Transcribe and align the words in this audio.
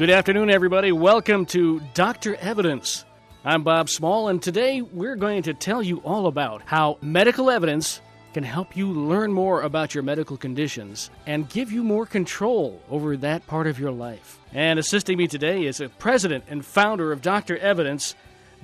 Good 0.00 0.08
afternoon, 0.08 0.48
everybody. 0.48 0.92
Welcome 0.92 1.44
to 1.44 1.78
Dr. 1.92 2.34
Evidence. 2.36 3.04
I'm 3.44 3.62
Bob 3.62 3.90
Small, 3.90 4.28
and 4.28 4.42
today 4.42 4.80
we're 4.80 5.14
going 5.14 5.42
to 5.42 5.52
tell 5.52 5.82
you 5.82 5.98
all 5.98 6.26
about 6.26 6.62
how 6.64 6.96
medical 7.02 7.50
evidence 7.50 8.00
can 8.32 8.42
help 8.42 8.74
you 8.78 8.90
learn 8.90 9.30
more 9.30 9.60
about 9.60 9.94
your 9.94 10.02
medical 10.02 10.38
conditions 10.38 11.10
and 11.26 11.50
give 11.50 11.70
you 11.70 11.84
more 11.84 12.06
control 12.06 12.80
over 12.88 13.14
that 13.18 13.46
part 13.46 13.66
of 13.66 13.78
your 13.78 13.90
life. 13.90 14.38
And 14.54 14.78
assisting 14.78 15.18
me 15.18 15.28
today 15.28 15.66
is 15.66 15.82
a 15.82 15.90
president 15.90 16.44
and 16.48 16.64
founder 16.64 17.12
of 17.12 17.20
Dr. 17.20 17.58
Evidence, 17.58 18.14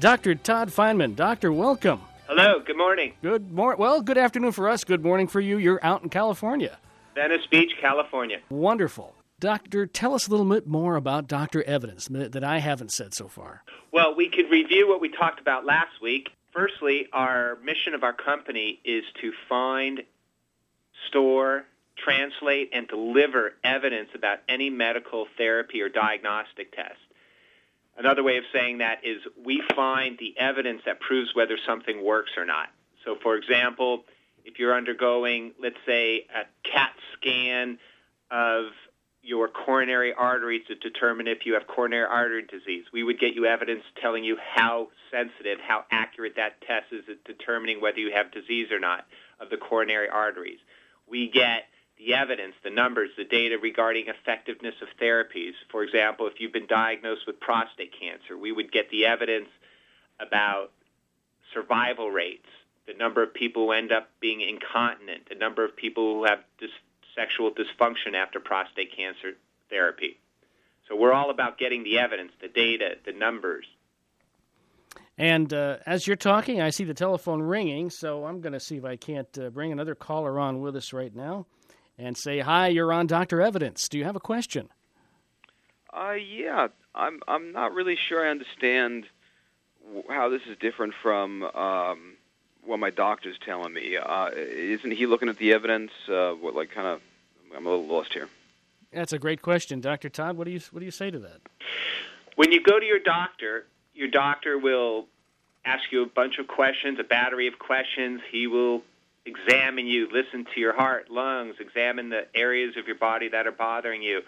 Dr. 0.00 0.36
Todd 0.36 0.70
Feinman. 0.70 1.16
Doctor, 1.16 1.52
welcome. 1.52 2.00
Hello, 2.28 2.60
good 2.64 2.78
morning. 2.78 3.12
Good 3.20 3.52
morning. 3.52 3.78
Well, 3.78 4.00
good 4.00 4.16
afternoon 4.16 4.52
for 4.52 4.70
us. 4.70 4.84
Good 4.84 5.04
morning 5.04 5.26
for 5.26 5.42
you. 5.42 5.58
You're 5.58 5.84
out 5.84 6.02
in 6.02 6.08
California. 6.08 6.78
Venice 7.14 7.44
Beach, 7.50 7.72
California. 7.78 8.38
Wonderful. 8.48 9.12
Doctor, 9.38 9.86
tell 9.86 10.14
us 10.14 10.26
a 10.26 10.30
little 10.30 10.46
bit 10.46 10.66
more 10.66 10.96
about 10.96 11.28
Dr. 11.28 11.62
Evidence 11.64 12.08
that 12.10 12.42
I 12.42 12.58
haven't 12.58 12.90
said 12.90 13.12
so 13.12 13.28
far. 13.28 13.62
Well, 13.92 14.14
we 14.14 14.30
could 14.30 14.50
review 14.50 14.88
what 14.88 15.00
we 15.00 15.10
talked 15.10 15.40
about 15.40 15.66
last 15.66 16.00
week. 16.00 16.30
Firstly, 16.52 17.06
our 17.12 17.58
mission 17.62 17.92
of 17.92 18.02
our 18.02 18.14
company 18.14 18.80
is 18.82 19.04
to 19.20 19.32
find, 19.46 20.02
store, 21.08 21.64
translate, 21.98 22.70
and 22.72 22.88
deliver 22.88 23.52
evidence 23.62 24.08
about 24.14 24.38
any 24.48 24.70
medical 24.70 25.26
therapy 25.36 25.82
or 25.82 25.90
diagnostic 25.90 26.74
test. 26.74 26.98
Another 27.98 28.22
way 28.22 28.38
of 28.38 28.44
saying 28.54 28.78
that 28.78 29.04
is 29.04 29.18
we 29.44 29.62
find 29.74 30.16
the 30.18 30.34
evidence 30.38 30.80
that 30.86 31.00
proves 31.00 31.34
whether 31.34 31.58
something 31.66 32.02
works 32.02 32.32
or 32.38 32.46
not. 32.46 32.68
So, 33.04 33.16
for 33.22 33.36
example, 33.36 34.04
if 34.46 34.58
you're 34.58 34.74
undergoing, 34.74 35.52
let's 35.60 35.76
say, 35.84 36.26
a 36.34 36.44
CAT 36.68 36.92
scan 37.14 37.78
of 38.30 38.66
your 39.26 39.48
coronary 39.48 40.14
arteries 40.14 40.62
to 40.68 40.76
determine 40.76 41.26
if 41.26 41.44
you 41.44 41.54
have 41.54 41.66
coronary 41.66 42.06
artery 42.06 42.46
disease. 42.48 42.84
We 42.92 43.02
would 43.02 43.18
get 43.18 43.34
you 43.34 43.44
evidence 43.44 43.82
telling 44.00 44.22
you 44.22 44.36
how 44.54 44.88
sensitive, 45.10 45.58
how 45.66 45.84
accurate 45.90 46.34
that 46.36 46.60
test 46.60 46.86
is 46.92 47.02
at 47.10 47.24
determining 47.24 47.80
whether 47.80 47.98
you 47.98 48.12
have 48.14 48.30
disease 48.30 48.70
or 48.70 48.78
not 48.78 49.04
of 49.40 49.50
the 49.50 49.56
coronary 49.56 50.08
arteries. 50.08 50.60
We 51.08 51.28
get 51.28 51.64
the 51.98 52.14
evidence, 52.14 52.54
the 52.62 52.70
numbers, 52.70 53.10
the 53.16 53.24
data 53.24 53.58
regarding 53.60 54.06
effectiveness 54.06 54.74
of 54.80 54.88
therapies. 55.02 55.52
For 55.72 55.82
example, 55.82 56.28
if 56.28 56.34
you've 56.38 56.52
been 56.52 56.68
diagnosed 56.68 57.22
with 57.26 57.40
prostate 57.40 57.92
cancer, 57.98 58.38
we 58.38 58.52
would 58.52 58.70
get 58.70 58.90
the 58.90 59.06
evidence 59.06 59.48
about 60.20 60.70
survival 61.52 62.10
rates, 62.10 62.46
the 62.86 62.94
number 62.94 63.24
of 63.24 63.34
people 63.34 63.66
who 63.66 63.72
end 63.72 63.90
up 63.90 64.08
being 64.20 64.40
incontinent, 64.40 65.28
the 65.28 65.34
number 65.34 65.64
of 65.64 65.74
people 65.74 66.14
who 66.14 66.24
have 66.24 66.40
dis- 66.60 66.70
sexual 67.16 67.50
dysfunction 67.50 68.14
after 68.14 68.38
prostate 68.38 68.94
cancer 68.94 69.32
therapy. 69.68 70.20
So 70.88 70.94
we're 70.94 71.12
all 71.12 71.30
about 71.30 71.58
getting 71.58 71.82
the 71.82 71.98
evidence, 71.98 72.30
the 72.40 72.48
data, 72.48 72.96
the 73.04 73.12
numbers. 73.12 73.66
And 75.18 75.52
uh, 75.52 75.78
as 75.86 76.06
you're 76.06 76.16
talking, 76.16 76.60
I 76.60 76.70
see 76.70 76.84
the 76.84 76.94
telephone 76.94 77.42
ringing, 77.42 77.90
so 77.90 78.26
I'm 78.26 78.40
going 78.40 78.52
to 78.52 78.60
see 78.60 78.76
if 78.76 78.84
I 78.84 78.96
can't 78.96 79.38
uh, 79.38 79.50
bring 79.50 79.72
another 79.72 79.94
caller 79.94 80.38
on 80.38 80.60
with 80.60 80.76
us 80.76 80.92
right 80.92 81.14
now 81.14 81.46
and 81.98 82.16
say, 82.16 82.40
Hi, 82.40 82.68
you're 82.68 82.92
on 82.92 83.06
Dr. 83.06 83.40
Evidence. 83.40 83.88
Do 83.88 83.98
you 83.98 84.04
have 84.04 84.16
a 84.16 84.20
question? 84.20 84.68
Uh, 85.92 86.12
yeah, 86.12 86.68
I'm, 86.94 87.20
I'm 87.26 87.52
not 87.52 87.72
really 87.72 87.96
sure 88.08 88.26
I 88.26 88.30
understand 88.30 89.06
how 90.08 90.28
this 90.28 90.42
is 90.50 90.58
different 90.58 90.92
from 91.02 91.42
um, 91.42 92.15
what 92.66 92.78
my 92.78 92.90
doctor's 92.90 93.38
telling 93.44 93.72
me. 93.72 93.96
Uh, 93.96 94.30
isn't 94.34 94.90
he 94.90 95.06
looking 95.06 95.28
at 95.28 95.38
the 95.38 95.52
evidence? 95.52 95.92
Uh, 96.08 96.32
what, 96.32 96.54
like, 96.54 96.70
kind 96.70 96.86
of, 96.86 97.00
I'm 97.56 97.66
a 97.66 97.70
little 97.70 97.86
lost 97.86 98.12
here. 98.12 98.28
That's 98.92 99.12
a 99.12 99.18
great 99.18 99.42
question, 99.42 99.80
Dr. 99.80 100.08
Todd. 100.08 100.36
What 100.36 100.44
do 100.44 100.50
you 100.50 100.60
what 100.70 100.80
do 100.80 100.86
you 100.86 100.92
say 100.92 101.10
to 101.10 101.18
that? 101.18 101.40
When 102.36 102.52
you 102.52 102.62
go 102.62 102.78
to 102.78 102.86
your 102.86 102.98
doctor, 102.98 103.66
your 103.94 104.08
doctor 104.08 104.58
will 104.58 105.06
ask 105.64 105.90
you 105.90 106.02
a 106.02 106.06
bunch 106.06 106.38
of 106.38 106.46
questions, 106.46 106.98
a 107.00 107.04
battery 107.04 107.48
of 107.48 107.58
questions. 107.58 108.20
He 108.30 108.46
will 108.46 108.82
examine 109.26 109.86
you, 109.86 110.08
listen 110.12 110.46
to 110.54 110.60
your 110.60 110.74
heart, 110.74 111.10
lungs, 111.10 111.56
examine 111.58 112.10
the 112.10 112.26
areas 112.34 112.76
of 112.76 112.86
your 112.86 112.96
body 112.96 113.28
that 113.28 113.46
are 113.46 113.52
bothering 113.52 114.02
you. 114.02 114.22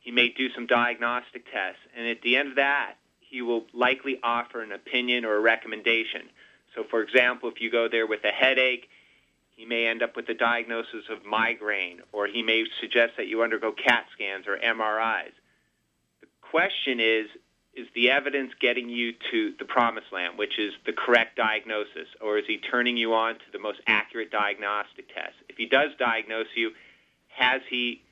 He 0.00 0.10
may 0.10 0.30
do 0.30 0.50
some 0.54 0.66
diagnostic 0.66 1.44
tests, 1.52 1.80
and 1.94 2.08
at 2.08 2.22
the 2.22 2.36
end 2.36 2.50
of 2.50 2.56
that, 2.56 2.94
he 3.20 3.42
will 3.42 3.66
likely 3.74 4.18
offer 4.22 4.62
an 4.62 4.72
opinion 4.72 5.24
or 5.24 5.36
a 5.36 5.40
recommendation. 5.40 6.22
So, 6.74 6.84
for 6.88 7.02
example, 7.02 7.48
if 7.48 7.60
you 7.60 7.70
go 7.70 7.88
there 7.88 8.06
with 8.06 8.24
a 8.24 8.30
headache, 8.30 8.88
he 9.56 9.66
may 9.66 9.86
end 9.86 10.02
up 10.02 10.16
with 10.16 10.28
a 10.28 10.34
diagnosis 10.34 11.04
of 11.10 11.24
migraine, 11.24 12.00
or 12.12 12.26
he 12.26 12.42
may 12.42 12.64
suggest 12.80 13.12
that 13.16 13.26
you 13.26 13.42
undergo 13.42 13.72
CAT 13.72 14.06
scans 14.14 14.46
or 14.46 14.56
MRIs. 14.56 15.32
The 16.20 16.28
question 16.40 17.00
is 17.00 17.26
is 17.74 17.86
the 17.94 18.10
evidence 18.10 18.52
getting 18.60 18.88
you 18.88 19.12
to 19.30 19.54
the 19.58 19.64
promised 19.64 20.12
land, 20.12 20.36
which 20.36 20.58
is 20.58 20.72
the 20.86 20.92
correct 20.92 21.36
diagnosis, 21.36 22.08
or 22.20 22.38
is 22.38 22.44
he 22.46 22.58
turning 22.58 22.96
you 22.96 23.14
on 23.14 23.34
to 23.34 23.44
the 23.52 23.60
most 23.60 23.80
accurate 23.86 24.30
diagnostic 24.30 25.08
test? 25.14 25.34
If 25.48 25.56
he 25.56 25.66
does 25.66 25.90
diagnose 25.98 26.48
you, 26.56 26.72
has 27.28 27.60
he 27.70 28.02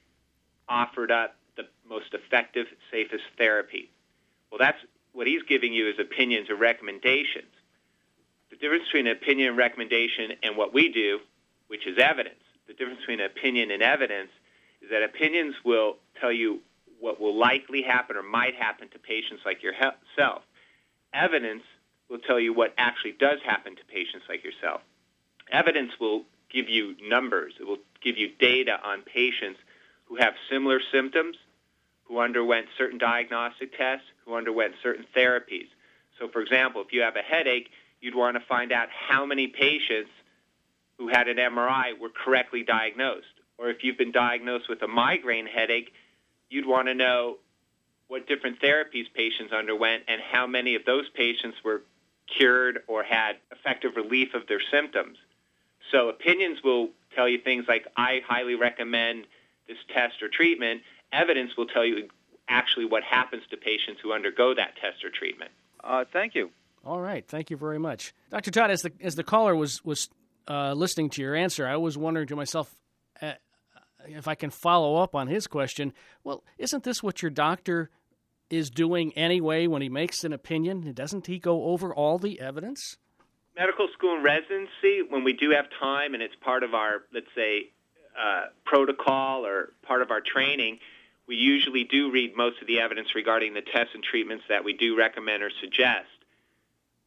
offered 0.69 1.11
up 1.11 1.35
the 1.57 1.65
most 1.89 2.15
effective, 2.15 2.67
safest 2.93 3.25
therapy? 3.37 3.91
Well, 4.51 4.59
that's 4.59 4.79
what 5.13 5.27
he's 5.27 5.43
giving 5.43 5.73
you 5.73 5.89
is 5.89 5.97
opinions 5.99 6.51
or 6.51 6.55
recommendations. 6.57 7.53
The 8.59 8.67
difference 8.67 8.85
between 8.87 9.07
an 9.07 9.17
opinion 9.17 9.51
and 9.51 9.57
recommendation 9.57 10.33
and 10.43 10.57
what 10.57 10.75
we 10.75 10.89
do, 10.89 11.21
which 11.69 11.87
is 11.87 11.97
evidence, 11.99 12.41
the 12.67 12.75
difference 12.75 13.01
between 13.01 13.21
opinion 13.21 13.71
and 13.71 13.83
evidence 13.83 14.31
is 14.83 14.91
that 14.91 15.03
opinions 15.03 15.55
will 15.65 15.97
tell 16.21 16.33
you 16.33 16.61
what 16.99 17.21
will 17.21 17.37
likely 17.37 17.83
happen 17.83 18.17
or 18.17 18.23
might 18.23 18.57
happen 18.57 18.89
to 18.89 18.99
patients 18.99 19.43
like 19.47 19.63
yourself. 19.63 20.43
Evidence 21.15 21.63
will 22.11 22.19
tell 22.19 22.41
you 22.41 22.53
what 22.53 22.75
actually 22.79 23.13
does 23.13 23.39
happen 23.45 23.77
to 23.77 23.85
patients 23.85 24.27
like 24.29 24.43
yourself. 24.43 24.81
Evidence 25.53 25.93
will 26.01 26.25
give 26.51 26.69
you 26.69 26.97
numbers, 27.03 27.55
it 27.61 27.65
will 27.65 27.79
give 28.03 28.19
you 28.19 28.31
data 28.41 28.79
on 28.85 29.03
patients 29.03 29.61
who 30.07 30.17
have 30.17 30.35
similar 30.51 30.81
symptoms, 30.91 31.37
who 32.05 32.19
underwent 32.19 32.67
certain 32.77 32.99
diagnostic 32.99 33.77
tests, 33.77 34.07
who 34.25 34.35
underwent 34.35 34.75
certain 34.83 35.05
therapies. 35.15 35.69
So, 36.19 36.29
for 36.29 36.41
example, 36.41 36.81
if 36.81 36.93
you 36.93 37.03
have 37.03 37.17
a 37.17 37.23
headache, 37.23 37.69
you'd 38.01 38.15
want 38.15 38.37
to 38.37 38.43
find 38.47 38.73
out 38.73 38.89
how 38.91 39.27
many 39.27 39.47
patients 39.47 40.11
who 40.99 41.09
had 41.09 41.29
an 41.29 41.37
MRI 41.37 41.99
were 41.99 42.11
correctly 42.11 42.63
diagnosed. 42.63 43.27
Or 43.57 43.71
if 43.71 43.83
you've 43.83 43.99
been 43.99 44.13
diagnosed 44.13 44.69
with 44.69 44.83
a 44.83 44.89
migraine 44.89 45.47
headache, 45.47 45.93
you'd 46.49 46.67
want 46.67 46.89
to 46.89 46.95
know 46.95 47.39
what 48.09 48.27
different 48.27 48.61
therapies 48.61 49.07
patients 49.15 49.53
underwent 49.53 50.05
and 50.09 50.21
how 50.21 50.47
many 50.47 50.75
of 50.75 50.85
those 50.85 51.09
patients 51.11 51.59
were 51.65 51.83
cured 52.27 52.81
or 52.87 53.03
had 53.03 53.37
effective 53.51 53.97
relief 53.97 54.35
of 54.35 54.47
their 54.49 54.61
symptoms. 54.71 55.19
So 55.91 56.09
opinions 56.09 56.63
will 56.63 56.91
tell 57.15 57.29
you 57.29 57.39
things 57.39 57.67
like, 57.69 57.87
I 57.97 58.23
highly 58.27 58.55
recommend 58.55 59.27
this 59.67 59.79
test 59.93 60.23
or 60.23 60.29
treatment. 60.29 60.83
Evidence 61.13 61.57
will 61.57 61.67
tell 61.67 61.85
you 61.85 62.09
actually 62.49 62.87
what 62.87 63.03
happens 63.03 63.43
to 63.51 63.57
patients 63.57 64.01
who 64.03 64.13
undergo 64.13 64.55
that 64.55 64.77
test 64.77 65.05
or 65.05 65.11
treatment. 65.11 65.51
Uh, 65.83 66.05
thank 66.13 66.35
you. 66.35 66.51
All 66.88 67.03
right, 67.03 67.22
thank 67.28 67.50
you 67.50 67.59
very 67.59 67.78
much, 67.78 68.15
Dr. 68.31 68.50
Todd. 68.50 68.71
As 68.71 68.81
the 68.81 68.91
as 69.03 69.15
the 69.15 69.22
caller 69.22 69.54
was 69.54 69.84
was 69.84 70.09
uh, 70.49 70.72
listening 70.72 71.10
to 71.10 71.21
your 71.21 71.34
answer, 71.34 71.66
I 71.66 71.76
was 71.76 71.99
wondering 71.99 72.28
to 72.28 72.37
myself 72.37 72.75
uh, 73.21 73.32
if 74.06 74.26
I 74.26 74.34
can 74.34 74.49
follow 74.49 74.97
up 74.97 75.15
on 75.15 75.26
his 75.26 75.47
question. 75.47 75.93
Well, 76.25 76.44
isn't 76.56 76.84
this 76.84 77.03
what 77.03 77.21
your 77.21 77.31
doctor 77.31 77.91
is 78.49 78.71
doing 78.71 79.12
anyway 79.12 79.66
when 79.66 79.82
he 79.82 79.91
makes 79.91 80.25
an 80.25 80.32
opinion? 80.32 80.94
Doesn't 80.94 81.26
he 81.26 81.38
go 81.38 81.65
over 81.65 81.94
all 81.94 82.19
the 82.19 82.41
evidence? 82.41 82.97
Medical 83.55 83.88
school 83.93 84.22
residency, 84.22 85.03
when 85.06 85.25
we 85.25 85.34
do 85.34 85.50
have 85.50 85.66
time 85.78 86.15
and 86.15 86.22
it's 86.22 86.37
part 86.41 86.62
of 86.62 86.72
our, 86.72 87.03
let's 87.12 87.26
say, 87.34 87.70
uh, 88.19 88.44
protocol 88.65 89.44
or 89.44 89.75
part 89.82 90.00
of 90.00 90.10
our 90.10 90.22
training, 90.22 90.78
we 91.26 91.37
usually 91.37 91.84
do 91.84 92.10
read 92.10 92.34
most 92.34 92.62
of 92.62 92.67
the 92.67 92.81
evidence 92.81 93.14
regarding 93.14 93.52
the 93.52 93.61
tests 93.61 93.91
and 93.93 94.02
treatments 94.02 94.44
that 94.49 94.64
we 94.64 94.73
do 94.73 94.96
recommend 94.96 95.43
or 95.43 95.50
suggest. 95.61 96.06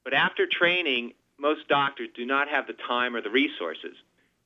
But 0.03 0.13
after 0.13 0.47
training, 0.47 1.13
most 1.37 1.67
doctors 1.67 2.09
do 2.15 2.25
not 2.25 2.49
have 2.49 2.67
the 2.67 2.73
time 2.73 3.15
or 3.15 3.21
the 3.21 3.29
resources 3.29 3.95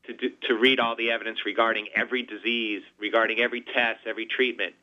to, 0.08 0.14
do, 0.14 0.30
to 0.48 0.56
read 0.56 0.80
all 0.80 0.96
the 0.96 1.12
evidence 1.12 1.40
regarding 1.46 1.88
every 1.96 2.24
disease, 2.24 2.84
regarding 3.00 3.40
every 3.40 3.62
test, 3.62 4.02
every 4.06 4.26
treatment. 4.26 4.74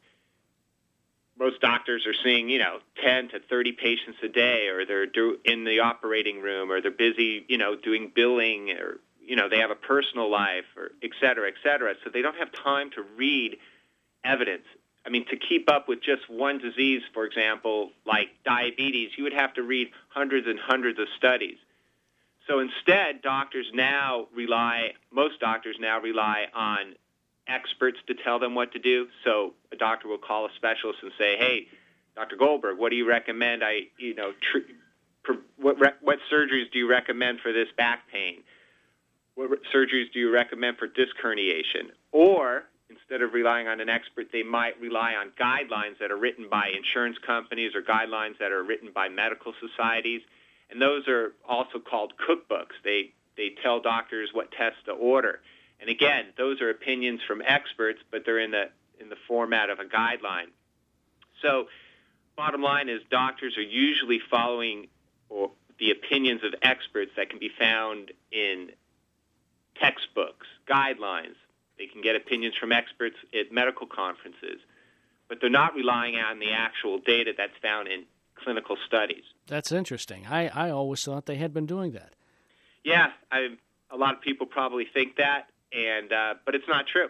Most 1.39 1.61
doctors 1.61 2.07
are 2.07 2.15
seeing, 2.23 2.49
you 2.49 2.59
know, 2.59 2.79
10 3.03 3.29
to 3.31 3.41
30 3.41 3.73
patients 3.73 4.19
a 4.23 4.29
day, 4.29 4.69
or 4.69 4.85
they're 4.85 5.07
do, 5.07 5.39
in 5.45 5.65
the 5.65 5.81
operating 5.81 6.43
room, 6.43 6.71
or 6.71 6.81
they're 6.81 6.91
busy, 6.91 7.45
you 7.49 7.57
know, 7.57 7.75
doing 7.75 8.13
billing, 8.15 8.71
or, 8.71 9.01
you 9.21 9.37
know, 9.37 9.49
they 9.49 9.59
have 9.59 9.71
a 9.71 9.77
personal 9.77 10.31
life, 10.31 10.67
or 10.77 10.93
et 11.03 11.11
cetera, 11.21 11.49
et 11.49 11.55
cetera. 11.63 11.95
So 12.05 12.11
they 12.11 12.23
don't 12.23 12.37
have 12.37 12.51
time 12.53 12.91
to 12.91 13.03
read 13.17 13.57
evidence. 14.25 14.65
I 15.05 15.11
mean, 15.11 15.27
to 15.27 15.37
keep 15.37 15.71
up 15.71 15.89
with 15.89 16.01
just 16.03 16.31
one 16.31 16.59
disease, 16.59 17.03
for 17.13 17.25
example, 17.25 17.91
like 18.07 18.29
diabetes, 18.45 19.11
you 19.17 19.25
would 19.25 19.33
have 19.33 19.53
to 19.55 19.63
read 19.63 19.91
hundreds 20.09 20.47
and 20.47 20.59
hundreds 20.59 20.99
of 20.99 21.09
studies. 21.17 21.57
So 22.49 22.61
instead, 22.61 23.23
doctors 23.23 23.67
now 23.73 24.27
rely, 24.35 24.93
most 25.11 25.41
doctors 25.41 25.77
now 25.81 26.01
rely 26.01 26.47
on 26.55 26.95
experts 27.47 27.99
to 28.07 28.15
tell 28.15 28.39
them 28.39 28.55
what 28.55 28.73
to 28.73 28.79
do. 28.79 29.09
So 29.25 29.55
a 29.73 29.77
doctor 29.77 30.09
will 30.09 30.19
call 30.19 30.47
a 30.47 30.51
specialist 30.57 31.01
and 31.03 31.13
say, 31.19 31.37
hey, 31.37 31.67
Dr. 32.15 32.37
Goldberg, 32.37 32.79
what 32.79 32.91
do 32.91 32.97
you 32.97 33.09
recommend? 33.09 33.65
I, 33.65 33.89
you 33.99 34.15
know, 34.15 34.33
tr- 34.41 34.59
pr- 35.23 35.41
what 35.57 35.81
re- 35.81 35.95
what 36.01 36.19
surgeries 36.33 36.71
do 36.73 36.79
you 36.79 36.89
recommend 36.89 37.41
for 37.41 37.53
this 37.53 37.69
back 37.77 38.01
pain? 38.13 38.43
What 39.35 39.51
re- 39.51 39.59
surgeries 39.75 40.13
do 40.13 40.19
you 40.19 40.31
recommend 40.31 40.79
for 40.79 40.87
disc 40.87 41.17
herniation? 41.23 41.91
Or 42.11 42.65
instead 42.97 43.23
of 43.23 43.33
relying 43.33 43.69
on 43.69 43.81
an 43.81 43.89
expert, 43.89 44.29
they 44.33 44.43
might 44.43 44.81
rely 44.81 45.15
on 45.15 45.31
guidelines 45.39 45.99
that 46.01 46.11
are 46.11 46.17
written 46.17 46.49
by 46.51 46.71
insurance 46.77 47.17
companies 47.27 47.73
or 47.75 47.83
guidelines 47.83 48.39
that 48.39 48.53
are 48.53 48.63
written 48.63 48.91
by 48.95 49.09
medical 49.09 49.53
societies, 49.61 50.21
and 50.71 50.81
those 50.81 51.07
are 51.09 51.33
also 51.49 51.79
called 51.79 52.13
cookbooks. 52.17 52.77
They 52.85 53.13
they 53.37 53.51
tell 53.63 53.81
doctors 53.81 54.31
what 54.33 54.53
tests 54.53 54.81
to 54.87 54.93
order. 54.93 55.41
And 55.81 55.91
again, 55.91 56.27
those 56.37 56.61
are 56.61 56.71
opinions 56.71 57.21
from 57.27 57.43
experts, 57.45 58.01
but 58.11 58.23
they're 58.25 58.39
in 58.39 58.51
the 58.51 58.71
in 59.01 59.09
the 59.09 59.17
format 59.27 59.71
of 59.71 59.79
a 59.79 59.85
guideline. 59.85 60.51
So, 61.41 61.67
bottom 62.37 62.63
line 62.63 62.89
is 62.89 63.01
doctors 63.11 63.57
are 63.57 63.63
usually 63.63 64.21
following 64.31 64.89
or 65.29 65.51
the 65.79 65.91
opinions 65.91 66.43
of 66.45 66.55
experts 66.63 67.11
that 67.17 67.31
can 67.31 67.39
be 67.39 67.51
found 67.59 68.13
in 68.31 68.71
textbooks, 69.81 70.47
guidelines. 70.69 71.35
They 71.83 71.89
can 71.89 72.01
get 72.01 72.15
opinions 72.15 72.55
from 72.57 72.71
experts 72.71 73.17
at 73.35 73.51
medical 73.51 73.89
conferences, 73.89 74.61
but 75.29 75.39
they're 75.41 75.51
not 75.51 75.75
relying 75.75 76.15
on 76.15 76.39
the 76.39 76.53
actual 76.53 76.99
data 76.99 77.33
that's 77.37 77.57
found 77.61 77.89
in 77.89 78.05
clinical 78.37 78.77
studies. 78.87 79.25
That's 79.49 79.73
interesting. 79.73 80.25
I, 80.31 80.47
I 80.47 80.71
always 80.71 81.03
thought 81.03 81.27
they 81.27 81.37
had 81.37 81.53
been 81.53 81.67
doing 81.67 81.91
that. 81.93 82.13
Yeah, 82.85 83.11
I, 83.33 83.57
a 83.91 83.97
lot 83.97 84.15
of 84.15 84.21
people 84.21 84.47
probably 84.47 84.85
think 84.85 85.17
that, 85.17 85.49
and 85.73 86.13
uh, 86.13 86.35
but 86.47 86.55
it's 86.55 86.69
not 86.69 86.87
true. 86.87 87.09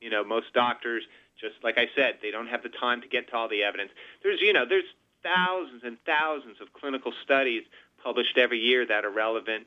You 0.00 0.08
know, 0.08 0.24
most 0.24 0.54
doctors, 0.54 1.02
just 1.38 1.56
like 1.62 1.76
I 1.76 1.90
said, 1.94 2.20
they 2.22 2.30
don't 2.30 2.48
have 2.48 2.62
the 2.62 2.70
time 2.70 3.02
to 3.02 3.08
get 3.08 3.28
to 3.28 3.36
all 3.36 3.50
the 3.50 3.62
evidence. 3.62 3.90
There's, 4.22 4.40
you 4.40 4.54
know, 4.54 4.64
there's 4.66 4.84
thousands 5.22 5.82
and 5.84 5.98
thousands 6.06 6.62
of 6.62 6.72
clinical 6.72 7.12
studies 7.22 7.64
published 8.02 8.38
every 8.38 8.60
year 8.60 8.86
that 8.86 9.04
are 9.04 9.10
relevant 9.10 9.66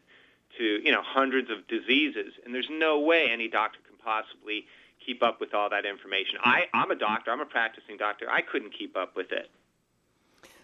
to, 0.57 0.63
you 0.63 0.91
know, 0.91 1.03
hundreds 1.03 1.51
of 1.51 1.67
diseases, 1.67 2.33
and 2.43 2.55
there's 2.55 2.69
no 2.71 2.99
way 2.99 3.29
any 3.29 3.47
doctor 3.47 3.77
possibly 4.07 4.65
keep 5.05 5.21
up 5.21 5.41
with 5.41 5.53
all 5.53 5.69
that 5.69 5.85
information. 5.85 6.39
I, 6.43 6.61
I'm 6.73 6.91
a 6.91 6.95
doctor. 6.95 7.31
I'm 7.31 7.41
a 7.41 7.45
practicing 7.45 7.97
doctor. 7.97 8.29
I 8.31 8.41
couldn't 8.41 8.73
keep 8.77 8.95
up 8.95 9.15
with 9.15 9.31
it. 9.31 9.49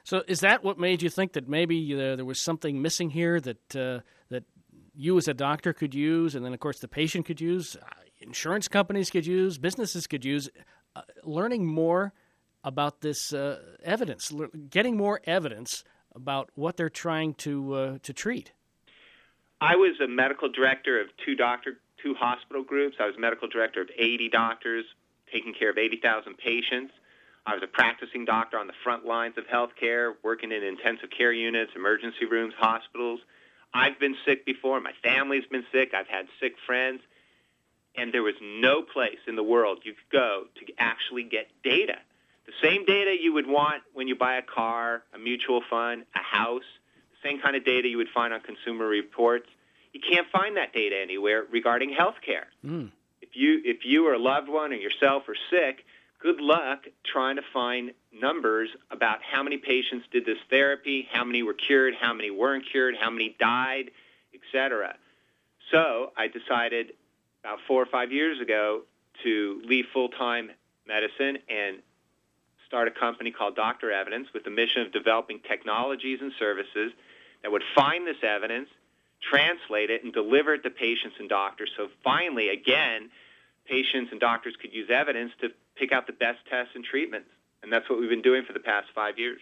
So, 0.05 0.23
is 0.27 0.39
that 0.41 0.63
what 0.63 0.79
made 0.79 1.01
you 1.01 1.09
think 1.09 1.33
that 1.33 1.47
maybe 1.47 1.93
uh, 1.93 2.15
there 2.15 2.25
was 2.25 2.39
something 2.39 2.81
missing 2.81 3.09
here 3.09 3.39
that 3.39 3.75
uh, 3.75 3.99
that 4.29 4.43
you 4.95 5.17
as 5.17 5.27
a 5.27 5.33
doctor 5.33 5.73
could 5.73 5.93
use, 5.93 6.35
and 6.35 6.45
then 6.45 6.53
of 6.53 6.59
course 6.59 6.79
the 6.79 6.87
patient 6.87 7.25
could 7.25 7.39
use, 7.39 7.75
uh, 7.75 7.85
insurance 8.19 8.67
companies 8.67 9.09
could 9.09 9.25
use, 9.25 9.57
businesses 9.57 10.07
could 10.07 10.25
use, 10.25 10.49
uh, 10.95 11.01
learning 11.23 11.65
more 11.65 12.13
about 12.65 13.01
this 13.01 13.33
uh, 13.33 13.59
evidence, 13.83 14.31
getting 14.69 14.97
more 14.97 15.21
evidence 15.25 15.83
about 16.15 16.49
what 16.55 16.75
they're 16.75 16.89
trying 16.89 17.33
to 17.35 17.73
uh, 17.73 17.97
to 18.03 18.13
treat. 18.13 18.51
I 19.61 19.77
was 19.77 19.95
a 20.03 20.07
medical 20.09 20.49
director 20.51 20.99
of 20.99 21.07
two 21.25 21.35
doctor 21.35 21.79
two 22.03 22.13
hospital 22.15 22.63
groups. 22.63 22.97
I 22.99 23.05
was 23.05 23.15
medical 23.17 23.47
director 23.47 23.81
of 23.81 23.89
80 23.97 24.29
doctors, 24.29 24.85
taking 25.31 25.53
care 25.53 25.69
of 25.69 25.77
80,000 25.77 26.37
patients. 26.37 26.93
I 27.45 27.53
was 27.53 27.63
a 27.63 27.67
practicing 27.67 28.25
doctor 28.25 28.57
on 28.57 28.67
the 28.67 28.73
front 28.83 29.05
lines 29.05 29.35
of 29.37 29.45
healthcare, 29.47 30.13
working 30.23 30.51
in 30.51 30.63
intensive 30.63 31.09
care 31.09 31.33
units, 31.33 31.71
emergency 31.75 32.25
rooms, 32.25 32.53
hospitals. 32.57 33.19
I've 33.73 33.99
been 33.99 34.15
sick 34.25 34.45
before. 34.45 34.79
My 34.79 34.93
family's 35.01 35.45
been 35.47 35.65
sick. 35.71 35.93
I've 35.93 36.07
had 36.07 36.27
sick 36.39 36.53
friends. 36.65 37.01
And 37.95 38.13
there 38.13 38.23
was 38.23 38.35
no 38.41 38.81
place 38.81 39.19
in 39.27 39.35
the 39.35 39.43
world 39.43 39.79
you 39.83 39.93
could 39.93 40.09
go 40.11 40.45
to 40.55 40.73
actually 40.77 41.23
get 41.23 41.47
data. 41.63 41.97
The 42.45 42.53
same 42.61 42.85
data 42.85 43.15
you 43.19 43.33
would 43.33 43.47
want 43.47 43.83
when 43.93 44.07
you 44.07 44.15
buy 44.15 44.35
a 44.35 44.41
car, 44.41 45.03
a 45.13 45.19
mutual 45.19 45.61
fund, 45.69 46.05
a 46.15 46.19
house, 46.19 46.63
the 47.11 47.29
same 47.29 47.39
kind 47.39 47.55
of 47.55 47.65
data 47.65 47.87
you 47.87 47.97
would 47.97 48.09
find 48.13 48.33
on 48.33 48.41
consumer 48.41 48.85
reports. 48.85 49.47
You 49.93 50.01
can't 50.01 50.27
find 50.31 50.57
that 50.57 50.73
data 50.73 50.99
anywhere 51.01 51.45
regarding 51.51 51.93
health 51.93 52.15
care. 52.25 52.47
Mm. 52.65 52.91
If 53.21 53.29
you 53.33 53.61
if 53.63 53.85
you 53.85 54.07
or 54.07 54.13
a 54.13 54.19
loved 54.19 54.49
one 54.49 54.73
or 54.73 54.75
yourself 54.75 55.23
are 55.29 55.35
sick, 55.49 55.85
good 56.19 56.41
luck 56.41 56.85
trying 57.05 57.35
to 57.37 57.41
find 57.53 57.91
numbers 58.11 58.69
about 58.91 59.19
how 59.21 59.43
many 59.43 59.57
patients 59.57 60.05
did 60.11 60.25
this 60.25 60.37
therapy, 60.49 61.07
how 61.11 61.23
many 61.23 61.43
were 61.43 61.53
cured, 61.53 61.93
how 61.99 62.13
many 62.13 62.31
weren't 62.31 62.65
cured, 62.69 62.95
how 62.99 63.09
many 63.09 63.35
died, 63.39 63.91
etc. 64.33 64.95
So 65.71 66.11
I 66.17 66.27
decided 66.27 66.93
about 67.43 67.59
four 67.67 67.81
or 67.81 67.85
five 67.85 68.11
years 68.11 68.39
ago 68.39 68.81
to 69.23 69.61
leave 69.65 69.85
full-time 69.93 70.49
medicine 70.87 71.37
and 71.49 71.77
start 72.67 72.87
a 72.87 72.91
company 72.91 73.31
called 73.31 73.55
Doctor 73.55 73.91
Evidence 73.91 74.27
with 74.33 74.43
the 74.43 74.49
mission 74.49 74.81
of 74.81 74.91
developing 74.91 75.39
technologies 75.47 76.19
and 76.21 76.31
services 76.39 76.91
that 77.41 77.51
would 77.51 77.63
find 77.75 78.07
this 78.07 78.17
evidence, 78.23 78.69
translate 79.29 79.89
it, 79.89 80.03
and 80.03 80.13
deliver 80.13 80.53
it 80.53 80.63
to 80.63 80.69
patients 80.69 81.15
and 81.19 81.29
doctors. 81.29 81.71
So 81.77 81.87
finally, 82.03 82.49
again, 82.49 83.09
patients 83.65 84.09
and 84.11 84.19
doctors 84.19 84.55
could 84.61 84.73
use 84.73 84.89
evidence 84.91 85.31
to 85.41 85.49
pick 85.75 85.91
out 85.91 86.07
the 86.07 86.13
best 86.13 86.39
tests 86.49 86.73
and 86.75 86.83
treatments. 86.83 87.29
And 87.61 87.71
that's 87.71 87.89
what 87.89 87.99
we've 87.99 88.09
been 88.09 88.21
doing 88.21 88.43
for 88.45 88.53
the 88.53 88.59
past 88.59 88.87
five 88.93 89.17
years. 89.17 89.39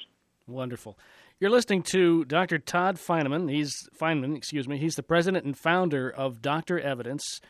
Wonderful. 0.47 0.97
You're 1.39 1.49
listening 1.49 1.81
to 1.83 2.23
Dr. 2.25 2.59
Todd 2.59 2.97
Feineman. 2.97 3.49
He's 3.49 3.73
Feineman, 3.99 4.37
excuse 4.37 4.67
me. 4.67 4.77
He's 4.77 4.95
the 4.95 5.03
president 5.03 5.45
and 5.45 5.57
founder 5.57 6.09
of 6.09 6.41
Doctor 6.41 6.79
Evidence, 6.79 7.41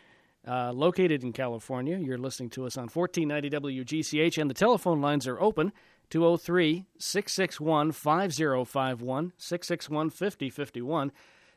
uh, 0.48 0.72
located 0.72 1.24
in 1.24 1.34
California. 1.34 1.98
You're 1.98 2.18
listening 2.18 2.50
to 2.52 2.66
us 2.66 2.78
on 2.78 2.88
1490 2.88 3.84
WGCH, 3.84 4.38
and 4.38 4.50
the 4.50 4.54
telephone 4.54 5.02
lines 5.02 5.28
are 5.28 5.42
open 5.42 5.74
203 6.10 6.86
661 7.00 7.92
5051, 7.92 9.34
661 9.38 10.10
5051 10.10 11.12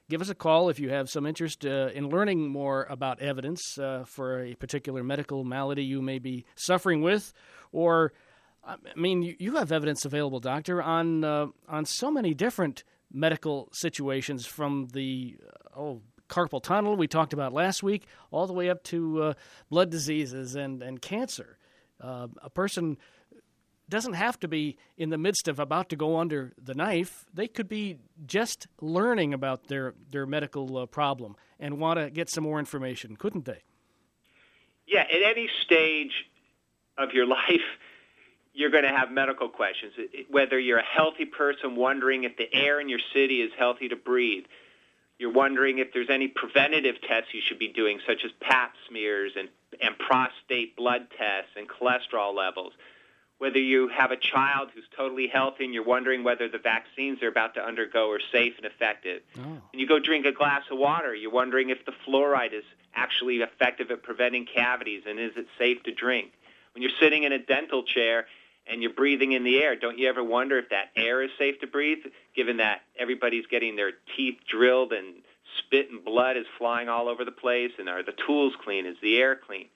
give 0.09 0.21
us 0.21 0.29
a 0.29 0.35
call 0.35 0.69
if 0.69 0.79
you 0.79 0.91
have 0.91 1.09
some 1.09 1.27
interest 1.27 1.65
uh, 1.65 1.89
in 1.95 2.09
learning 2.09 2.49
more 2.49 2.87
about 2.91 3.21
evidence 3.21 3.79
uh, 3.79 4.05
for 4.07 4.43
a 4.43 4.55
particular 4.55 5.03
medical 5.03 5.45
malady 5.45 5.85
you 5.85 6.03
may 6.03 6.19
be 6.19 6.45
suffering 6.57 7.03
with, 7.03 7.33
or 7.73 8.13
I 8.67 8.77
mean, 8.97 9.37
you 9.39 9.57
have 9.57 9.73
evidence 9.73 10.05
available, 10.05 10.41
doctor, 10.41 10.83
on 10.83 11.25
uh, 11.25 11.47
on 11.69 11.85
so 11.85 12.11
many 12.11 12.35
different 12.35 12.85
medical 13.13 13.69
situations, 13.73 14.47
from 14.47 14.89
the 14.93 15.37
uh, 15.47 15.79
oh 15.81 16.03
carpal 16.29 16.63
tunnel 16.63 16.97
we 16.97 17.07
talked 17.07 17.33
about 17.33 17.53
last 17.53 17.83
week, 17.83 18.07
all 18.31 18.47
the 18.47 18.53
way 18.53 18.71
up 18.71 18.83
to 18.85 19.23
uh, 19.23 19.35
blood 19.69 19.91
diseases 19.91 20.55
and 20.55 20.83
and 20.83 21.03
cancer. 21.03 21.59
Uh, 22.01 22.29
a 22.43 22.51
person 22.51 22.97
doesn't 23.89 24.15
have 24.15 24.39
to 24.41 24.49
be 24.49 24.77
in 24.97 25.11
the 25.11 25.19
midst 25.19 25.49
of 25.49 25.59
about 25.59 25.89
to 25.91 25.97
go 25.97 26.19
under 26.19 26.53
the 26.63 26.75
knife. 26.75 27.27
They 27.33 27.49
could 27.49 27.69
be 27.69 27.99
just 28.27 28.67
learning 28.81 29.35
about 29.35 29.69
their 29.69 29.95
their 30.11 30.27
medical 30.27 30.79
uh, 30.79 30.87
problem 30.87 31.37
and 31.59 31.79
want 31.79 31.99
to 31.99 32.11
get 32.11 32.31
some 32.31 32.45
more 32.45 32.59
information, 32.59 33.17
couldn't 33.17 33.45
they? 33.45 33.63
Yeah, 34.87 35.01
at 35.01 35.23
any 35.23 35.49
stage 35.65 36.13
of 36.99 37.13
your 37.13 37.27
life, 37.41 37.67
you're 38.53 38.71
going 38.71 38.85
to 38.85 38.91
have 38.91 39.11
medical 39.11 39.49
questions. 39.49 39.93
Whether 40.31 40.59
you're 40.59 40.79
a 40.79 40.85
healthy 40.85 41.25
person 41.25 41.77
wondering 41.77 42.25
if 42.25 42.37
the 42.37 42.53
air 42.53 42.81
in 42.81 42.89
your 42.89 43.01
city 43.13 43.43
is 43.43 43.51
healthy 43.59 43.89
to 43.89 43.97
breathe, 43.97 44.45
you're 45.19 45.33
wondering 45.33 45.79
if 45.79 45.89
there's 45.93 46.11
any 46.11 46.29
preventative 46.29 46.97
tests 47.07 47.31
you 47.33 47.41
should 47.47 47.59
be 47.59 47.69
doing, 47.69 48.01
such 48.07 48.25
as 48.25 48.31
Pap 48.41 48.73
smears 48.89 49.33
and 49.37 49.49
and 49.83 49.99
prostate 49.99 50.77
blood 50.77 51.09
tests 51.19 51.51
and 51.57 51.69
cholesterol 51.69 52.33
levels 52.35 52.73
whether 53.39 53.59
you 53.59 53.89
have 53.89 54.11
a 54.11 54.17
child 54.17 54.71
who's 54.75 54.85
totally 54.97 55.27
healthy 55.27 55.65
and 55.65 55.75
you're 55.75 55.85
wondering 55.85 56.25
whether 56.25 56.49
the 56.49 56.59
vaccines 56.59 57.19
they're 57.21 57.29
about 57.29 57.55
to 57.55 57.61
undergo 57.61 58.11
are 58.11 58.21
safe 58.33 58.55
and 58.57 58.67
effective. 58.67 59.23
Oh. 59.39 59.61
And 59.73 59.81
you 59.81 59.87
go 59.87 59.99
drink 59.99 60.25
a 60.27 60.33
glass 60.33 60.63
of 60.71 60.79
water, 60.79 61.15
you're 61.15 61.33
wondering 61.33 61.71
if 61.71 61.85
the 61.85 61.93
fluoride 62.07 62.53
is 62.53 62.65
actually 62.95 63.37
effective 63.37 63.91
at 63.91 64.03
preventing 64.03 64.47
cavities 64.47 65.03
and 65.07 65.19
is 65.19 65.33
it 65.37 65.47
safe 65.59 65.83
to 65.83 65.93
drink. 65.93 66.33
When 66.75 66.83
you're 66.83 66.93
sitting 67.01 67.25
in 67.25 67.33
a 67.33 67.39
dental 67.39 67.83
chair 67.83 68.27
and 68.67 68.83
you're 68.83 68.93
breathing 68.93 69.33
in 69.33 69.45
the 69.45 69.63
air, 69.63 69.77
don't 69.77 69.99
you 69.99 70.09
ever 70.09 70.23
wonder 70.23 70.59
if 70.59 70.71
that 70.71 70.91
air 70.97 71.23
is 71.23 71.31
safe 71.39 71.61
to 71.61 71.67
breathe, 71.67 71.99
given 72.35 72.59
that 72.59 72.83
everybody's 72.99 73.47
getting 73.47 73.77
their 73.77 73.93
teeth 74.17 74.39
drilled 74.49 74.93
and 74.93 75.17
spit 75.59 75.91
and 75.91 76.05
blood 76.05 76.37
is 76.37 76.47
flying 76.59 76.89
all 76.89 77.09
over 77.09 77.25
the 77.25 77.33
place 77.33 77.73
and 77.79 77.89
are 77.89 78.03
the 78.03 78.15
tools 78.27 78.55
clean? 78.63 78.87
Is 78.87 78.97
the 79.03 79.19
air 79.19 79.37
clean? 79.37 79.67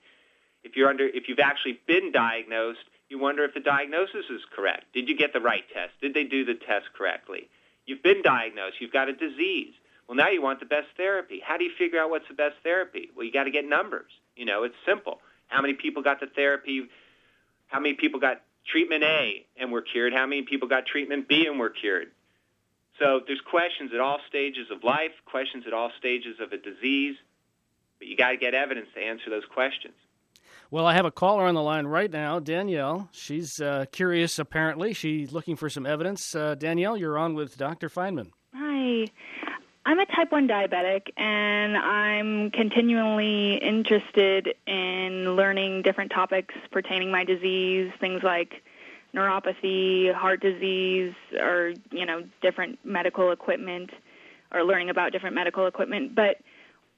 If 0.63 0.75
you're 0.75 0.89
under 0.89 1.07
if 1.07 1.29
you've 1.29 1.39
actually 1.39 1.79
been 1.87 2.11
diagnosed 2.11 2.79
you 3.09 3.19
wonder 3.19 3.43
if 3.43 3.53
the 3.53 3.59
diagnosis 3.59 4.25
is 4.29 4.41
correct. 4.55 4.85
Did 4.93 5.09
you 5.09 5.17
get 5.17 5.33
the 5.33 5.39
right 5.39 5.63
test? 5.73 5.93
Did 6.01 6.13
they 6.13 6.23
do 6.23 6.45
the 6.45 6.53
test 6.53 6.85
correctly? 6.95 7.49
You've 7.85 8.03
been 8.03 8.21
diagnosed. 8.21 8.75
You've 8.79 8.93
got 8.93 9.09
a 9.09 9.13
disease. 9.13 9.73
Well, 10.07 10.15
now 10.15 10.29
you 10.29 10.41
want 10.41 10.59
the 10.59 10.65
best 10.65 10.87
therapy. 10.95 11.41
How 11.43 11.57
do 11.57 11.63
you 11.63 11.71
figure 11.77 11.99
out 11.99 12.09
what's 12.09 12.27
the 12.27 12.35
best 12.35 12.55
therapy? 12.63 13.09
Well, 13.15 13.25
you 13.25 13.31
got 13.31 13.45
to 13.45 13.51
get 13.51 13.67
numbers. 13.67 14.11
You 14.35 14.45
know, 14.45 14.63
it's 14.63 14.75
simple. 14.85 15.19
How 15.47 15.61
many 15.61 15.73
people 15.73 16.03
got 16.03 16.19
the 16.19 16.27
therapy? 16.27 16.87
How 17.67 17.79
many 17.79 17.95
people 17.95 18.19
got 18.19 18.41
treatment 18.67 19.03
A 19.03 19.45
and 19.57 19.71
were 19.71 19.81
cured? 19.81 20.13
How 20.13 20.27
many 20.27 20.43
people 20.43 20.67
got 20.67 20.85
treatment 20.85 21.27
B 21.27 21.47
and 21.47 21.59
were 21.59 21.69
cured? 21.69 22.11
So 22.99 23.21
there's 23.25 23.41
questions 23.41 23.91
at 23.93 23.99
all 23.99 24.19
stages 24.27 24.67
of 24.71 24.83
life, 24.83 25.11
questions 25.25 25.63
at 25.65 25.73
all 25.73 25.91
stages 25.97 26.39
of 26.39 26.51
a 26.51 26.57
disease, 26.57 27.15
but 27.97 28.07
you 28.07 28.17
got 28.17 28.31
to 28.31 28.37
get 28.37 28.53
evidence 28.53 28.87
to 28.95 29.01
answer 29.01 29.29
those 29.29 29.45
questions. 29.45 29.95
Well, 30.71 30.85
I 30.85 30.93
have 30.93 31.05
a 31.05 31.11
caller 31.11 31.45
on 31.45 31.55
the 31.55 31.63
line 31.63 31.87
right 31.87 32.11
now, 32.11 32.39
Danielle. 32.39 33.09
She's 33.11 33.59
uh, 33.59 33.85
curious, 33.91 34.37
apparently. 34.37 34.93
She's 34.93 35.31
looking 35.31 35.55
for 35.55 35.67
some 35.67 35.87
evidence. 35.87 36.35
Uh, 36.35 36.53
Danielle, 36.53 36.95
you're 36.95 37.17
on 37.17 37.33
with 37.33 37.57
Dr. 37.57 37.89
Feinman. 37.89 38.29
Hi. 38.53 39.07
I'm 39.87 39.99
a 39.99 40.05
type 40.05 40.31
1 40.31 40.47
diabetic, 40.47 41.07
and 41.17 41.75
I'm 41.75 42.51
continually 42.51 43.55
interested 43.55 44.53
in 44.67 45.35
learning 45.35 45.81
different 45.81 46.11
topics 46.11 46.53
pertaining 46.71 47.09
my 47.09 47.23
disease, 47.23 47.91
things 47.99 48.21
like 48.21 48.61
neuropathy, 49.15 50.13
heart 50.13 50.39
disease, 50.39 51.15
or, 51.39 51.73
you 51.89 52.05
know, 52.05 52.21
different 52.43 52.77
medical 52.83 53.31
equipment, 53.31 53.89
or 54.53 54.63
learning 54.63 54.91
about 54.91 55.13
different 55.13 55.33
medical 55.33 55.65
equipment. 55.65 56.13
But 56.13 56.37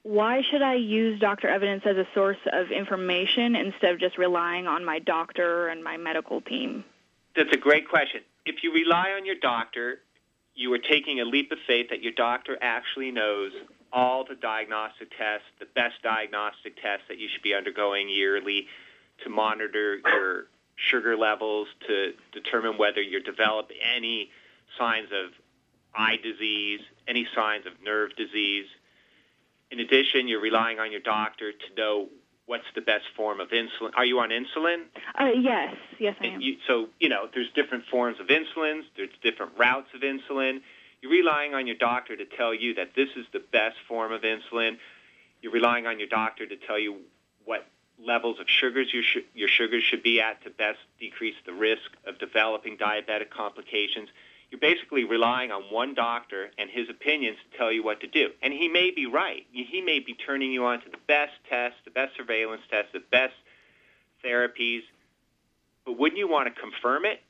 why 0.02 0.42
should 0.50 0.62
I 0.62 0.74
use 0.74 1.20
doctor 1.20 1.48
evidence 1.48 1.82
as 1.86 1.96
a 1.96 2.06
source 2.14 2.38
of 2.52 2.70
information 2.70 3.54
instead 3.54 3.92
of 3.92 4.00
just 4.00 4.18
relying 4.18 4.66
on 4.66 4.84
my 4.84 4.98
doctor 4.98 5.68
and 5.68 5.82
my 5.82 5.96
medical 5.96 6.40
team? 6.40 6.84
That's 7.36 7.52
a 7.52 7.58
great 7.58 7.88
question. 7.88 8.22
If 8.44 8.62
you 8.62 8.72
rely 8.72 9.12
on 9.16 9.24
your 9.24 9.36
doctor, 9.40 10.00
you 10.54 10.72
are 10.72 10.78
taking 10.78 11.20
a 11.20 11.24
leap 11.24 11.52
of 11.52 11.58
faith 11.66 11.88
that 11.90 12.02
your 12.02 12.12
doctor 12.12 12.58
actually 12.60 13.10
knows 13.10 13.52
all 13.92 14.24
the 14.24 14.34
diagnostic 14.34 15.10
tests, 15.16 15.46
the 15.60 15.66
best 15.74 16.02
diagnostic 16.02 16.80
tests 16.82 17.04
that 17.08 17.18
you 17.18 17.28
should 17.32 17.42
be 17.42 17.54
undergoing 17.54 18.08
yearly 18.08 18.66
to 19.22 19.30
monitor 19.30 19.98
your 20.04 20.46
sugar 20.76 21.16
levels, 21.16 21.68
to 21.86 22.12
determine 22.32 22.76
whether 22.76 23.00
you're 23.00 23.20
developing 23.20 23.76
any 23.94 24.30
signs 24.78 25.08
of 25.12 25.30
eye 25.94 26.16
disease, 26.22 26.80
any 27.06 27.26
signs 27.34 27.66
of 27.66 27.72
nerve 27.84 28.10
disease. 28.16 28.66
In 29.72 29.80
addition, 29.80 30.28
you're 30.28 30.40
relying 30.40 30.78
on 30.78 30.92
your 30.92 31.00
doctor 31.00 31.50
to 31.50 31.74
know 31.78 32.08
what's 32.44 32.66
the 32.74 32.82
best 32.82 33.04
form 33.16 33.40
of 33.40 33.48
insulin. 33.48 33.90
Are 33.94 34.04
you 34.04 34.18
on 34.18 34.28
insulin? 34.28 34.84
Uh, 35.18 35.30
yes, 35.34 35.74
yes, 35.98 36.14
I 36.20 36.26
am. 36.26 36.40
You, 36.42 36.58
so, 36.66 36.88
you 37.00 37.08
know, 37.08 37.26
there's 37.32 37.50
different 37.54 37.86
forms 37.86 38.20
of 38.20 38.26
insulins, 38.26 38.82
there's 38.98 39.08
different 39.22 39.52
routes 39.56 39.88
of 39.94 40.02
insulin. 40.02 40.60
You're 41.00 41.10
relying 41.10 41.54
on 41.54 41.66
your 41.66 41.76
doctor 41.76 42.14
to 42.14 42.26
tell 42.26 42.52
you 42.52 42.74
that 42.74 42.90
this 42.94 43.08
is 43.16 43.24
the 43.32 43.42
best 43.50 43.76
form 43.88 44.12
of 44.12 44.22
insulin. 44.22 44.76
You're 45.40 45.52
relying 45.52 45.86
on 45.86 45.98
your 45.98 46.08
doctor 46.08 46.46
to 46.46 46.56
tell 46.56 46.78
you 46.78 46.98
what 47.46 47.66
levels 47.98 48.40
of 48.40 48.46
sugars 48.48 48.92
your, 48.92 49.02
sh- 49.02 49.24
your 49.34 49.48
sugars 49.48 49.82
should 49.82 50.02
be 50.02 50.20
at 50.20 50.44
to 50.44 50.50
best 50.50 50.80
decrease 51.00 51.36
the 51.46 51.52
risk 51.54 51.90
of 52.06 52.18
developing 52.18 52.76
diabetic 52.76 53.30
complications 53.30 54.10
you're 54.52 54.60
basically 54.60 55.04
relying 55.04 55.50
on 55.50 55.62
one 55.70 55.94
doctor 55.94 56.50
and 56.58 56.68
his 56.68 56.90
opinions 56.90 57.38
to 57.50 57.56
tell 57.56 57.72
you 57.72 57.82
what 57.82 58.00
to 58.00 58.06
do. 58.06 58.28
And 58.42 58.52
he 58.52 58.68
may 58.68 58.90
be 58.90 59.06
right. 59.06 59.46
He 59.50 59.80
may 59.80 59.98
be 59.98 60.12
turning 60.12 60.52
you 60.52 60.66
on 60.66 60.82
to 60.82 60.90
the 60.90 60.98
best 61.08 61.32
tests, 61.48 61.78
the 61.86 61.90
best 61.90 62.14
surveillance 62.18 62.60
tests, 62.70 62.90
the 62.92 63.02
best 63.10 63.32
therapies. 64.22 64.82
But 65.86 65.98
wouldn't 65.98 66.18
you 66.18 66.28
want 66.28 66.54
to 66.54 66.60
confirm 66.60 67.06
it? 67.06 67.20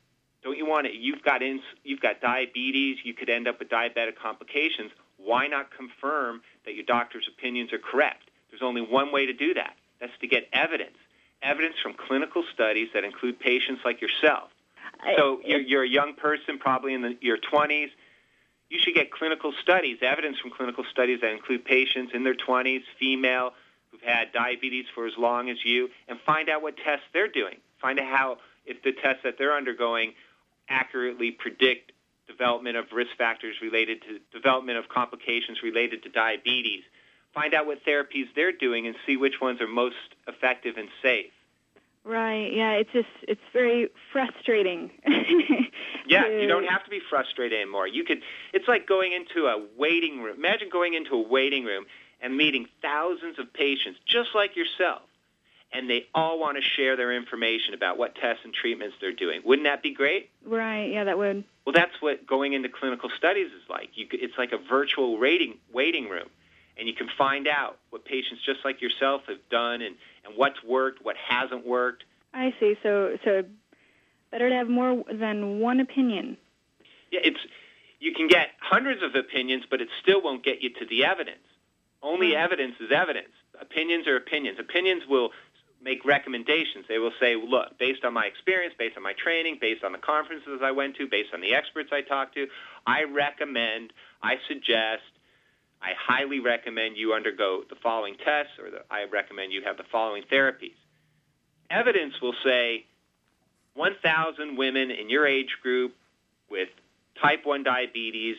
Don't 0.42 0.58
you 0.58 0.66
want 0.66 0.88
to? 0.88 0.92
You've 0.92 1.22
got 1.22 1.42
ins, 1.42 1.62
you've 1.84 2.00
got 2.00 2.20
diabetes. 2.20 2.98
You 3.04 3.14
could 3.14 3.30
end 3.30 3.46
up 3.46 3.60
with 3.60 3.68
diabetic 3.68 4.16
complications. 4.20 4.90
Why 5.16 5.46
not 5.46 5.70
confirm 5.70 6.42
that 6.64 6.74
your 6.74 6.84
doctor's 6.84 7.28
opinions 7.28 7.72
are 7.72 7.78
correct? 7.78 8.30
There's 8.50 8.62
only 8.62 8.80
one 8.80 9.12
way 9.12 9.26
to 9.26 9.32
do 9.32 9.54
that. 9.54 9.76
That's 10.00 10.12
to 10.22 10.26
get 10.26 10.48
evidence. 10.52 10.96
Evidence 11.40 11.76
from 11.80 11.94
clinical 11.94 12.42
studies 12.52 12.88
that 12.94 13.04
include 13.04 13.38
patients 13.38 13.82
like 13.84 14.00
yourself 14.00 14.50
so 15.16 15.40
you're, 15.44 15.61
you're 15.61 15.85
a 15.85 15.88
young 15.88 16.14
person, 16.14 16.59
probably 16.59 16.94
in 16.94 17.02
the, 17.02 17.16
your 17.21 17.38
20s. 17.38 17.88
You 18.71 18.78
should 18.78 18.94
get 18.94 19.11
clinical 19.11 19.52
studies, 19.61 19.99
evidence 20.00 20.38
from 20.38 20.50
clinical 20.50 20.85
studies 20.90 21.21
that 21.21 21.32
include 21.32 21.64
patients 21.64 22.12
in 22.14 22.25
their 22.25 22.35
20s, 22.35 22.82
female, 22.99 23.52
who've 23.90 24.00
had 24.00 24.32
diabetes 24.32 24.87
for 24.94 25.06
as 25.06 25.12
long 25.18 25.50
as 25.50 25.59
you, 25.64 25.90
and 26.09 26.18
find 26.25 26.49
out 26.49 26.62
what 26.62 26.76
tests 26.78 27.04
they're 27.12 27.28
doing. 27.28 27.56
Find 27.80 28.00
out 28.00 28.06
how, 28.06 28.38
if 28.64 28.82
the 28.82 28.92
tests 28.92 29.23
that 29.25 29.37
they're 29.38 29.56
undergoing 29.56 30.14
accurately 30.68 31.30
predict 31.32 31.92
development 32.26 32.76
of 32.76 32.87
risk 32.92 33.11
factors 33.18 33.56
related 33.61 34.02
to 34.02 34.21
development 34.32 34.78
of 34.78 34.88
complications 34.88 35.62
related 35.62 36.02
to 36.04 36.09
diabetes. 36.09 36.82
Find 37.35 37.54
out 37.54 37.66
what 37.66 37.85
therapies 37.85 38.26
they're 38.35 38.52
doing 38.52 38.87
and 38.87 38.97
see 39.06 39.16
which 39.16 39.40
ones 39.40 39.61
are 39.61 39.66
most 39.66 39.97
effective 40.26 40.76
and 40.76 40.88
safe. 41.02 41.32
Right. 42.04 42.52
Yeah. 42.52 42.73
It's 42.73 42.90
just 42.92 43.09
it's 43.23 43.40
very 43.52 43.88
frustrating. 44.12 44.90
yeah. 46.06 46.28
You 46.28 46.49
don't 46.49 46.66
have 46.66 46.85
to 46.85 46.90
be 46.90 47.00
frustrated 47.09 47.61
anymore. 47.61 47.87
You 47.87 48.04
could. 48.04 48.23
It's 48.52 48.66
like 48.66 48.88
going 48.88 49.12
into 49.12 49.47
a 49.47 49.64
waiting 49.76 50.21
room. 50.21 50.37
Imagine 50.37 50.68
going 50.71 50.94
into 50.94 51.14
a 51.14 51.23
waiting 51.28 51.64
room 51.64 51.85
and 52.21 52.37
meeting 52.37 52.66
thousands 52.80 53.38
of 53.38 53.52
patients 53.52 54.00
just 54.04 54.30
like 54.35 54.56
yourself, 54.56 55.02
and 55.73 55.88
they 55.88 56.06
all 56.14 56.40
want 56.40 56.56
to 56.56 56.62
share 56.62 56.97
their 56.97 57.12
information 57.12 57.75
about 57.75 57.99
what 57.99 58.16
tests 58.16 58.44
and 58.44 58.52
treatments 58.52 58.97
they're 59.00 59.12
doing. 59.12 59.40
Wouldn't 59.44 59.66
that 59.66 59.82
be 59.82 59.94
great? 59.94 60.30
Right. 60.44 60.90
Yeah. 60.92 61.04
That 61.04 61.18
would. 61.18 61.44
Well, 61.64 61.73
that's 61.73 61.94
what 62.00 62.26
going 62.26 62.52
into 62.54 62.68
clinical 62.68 63.11
studies 63.16 63.47
is 63.47 63.68
like. 63.71 63.90
You, 63.94 64.09
it's 64.11 64.37
like 64.37 64.50
a 64.50 64.59
virtual 64.59 65.18
waiting 65.18 65.59
waiting 65.73 66.09
room, 66.09 66.28
and 66.78 66.88
you 66.88 66.94
can 66.94 67.08
find 67.18 67.46
out 67.46 67.78
what 67.90 68.04
patients 68.04 68.42
just 68.44 68.60
like 68.64 68.80
yourself 68.80 69.22
have 69.28 69.38
done 69.50 69.82
and 69.82 69.96
and 70.24 70.36
what's 70.36 70.62
worked, 70.62 71.04
what 71.04 71.16
hasn't 71.16 71.66
worked. 71.66 72.04
I 72.32 72.54
see. 72.60 72.76
So, 72.82 73.18
so 73.24 73.44
better 74.30 74.48
to 74.48 74.54
have 74.54 74.68
more 74.68 75.04
than 75.12 75.58
one 75.60 75.80
opinion. 75.80 76.36
Yeah, 77.10 77.20
it's 77.24 77.40
you 78.00 78.12
can 78.12 78.26
get 78.26 78.48
hundreds 78.60 79.02
of 79.02 79.14
opinions, 79.14 79.64
but 79.70 79.80
it 79.80 79.88
still 80.02 80.22
won't 80.22 80.44
get 80.44 80.62
you 80.62 80.70
to 80.70 80.86
the 80.86 81.04
evidence. 81.04 81.44
Only 82.02 82.28
mm-hmm. 82.28 82.44
evidence 82.44 82.74
is 82.80 82.90
evidence. 82.90 83.30
Opinions 83.60 84.08
are 84.08 84.16
opinions. 84.16 84.58
Opinions 84.58 85.04
will 85.08 85.30
make 85.80 86.04
recommendations. 86.04 86.86
They 86.88 86.98
will 86.98 87.12
say, 87.20 87.36
look, 87.36 87.78
based 87.78 88.04
on 88.04 88.12
my 88.12 88.24
experience, 88.26 88.74
based 88.78 88.96
on 88.96 89.02
my 89.02 89.12
training, 89.12 89.58
based 89.60 89.84
on 89.84 89.92
the 89.92 89.98
conferences 89.98 90.60
I 90.62 90.70
went 90.70 90.96
to, 90.96 91.06
based 91.06 91.30
on 91.34 91.40
the 91.40 91.54
experts 91.54 91.90
I 91.92 92.02
talked 92.02 92.34
to, 92.34 92.46
I 92.86 93.04
recommend, 93.04 93.92
I 94.22 94.36
suggest, 94.48 95.02
I 95.82 95.92
highly 95.98 96.38
recommend 96.38 96.96
you 96.96 97.12
undergo 97.12 97.64
the 97.68 97.74
following 97.82 98.16
tests, 98.24 98.52
or 98.58 98.70
the, 98.70 98.82
I 98.90 99.04
recommend 99.10 99.52
you 99.52 99.62
have 99.64 99.76
the 99.76 99.84
following 99.90 100.22
therapies. 100.30 100.76
Evidence 101.70 102.20
will 102.22 102.34
say 102.44 102.86
1,000 103.74 104.56
women 104.56 104.90
in 104.90 105.10
your 105.10 105.26
age 105.26 105.56
group 105.62 105.94
with 106.50 106.68
type 107.20 107.44
1 107.44 107.64
diabetes 107.64 108.36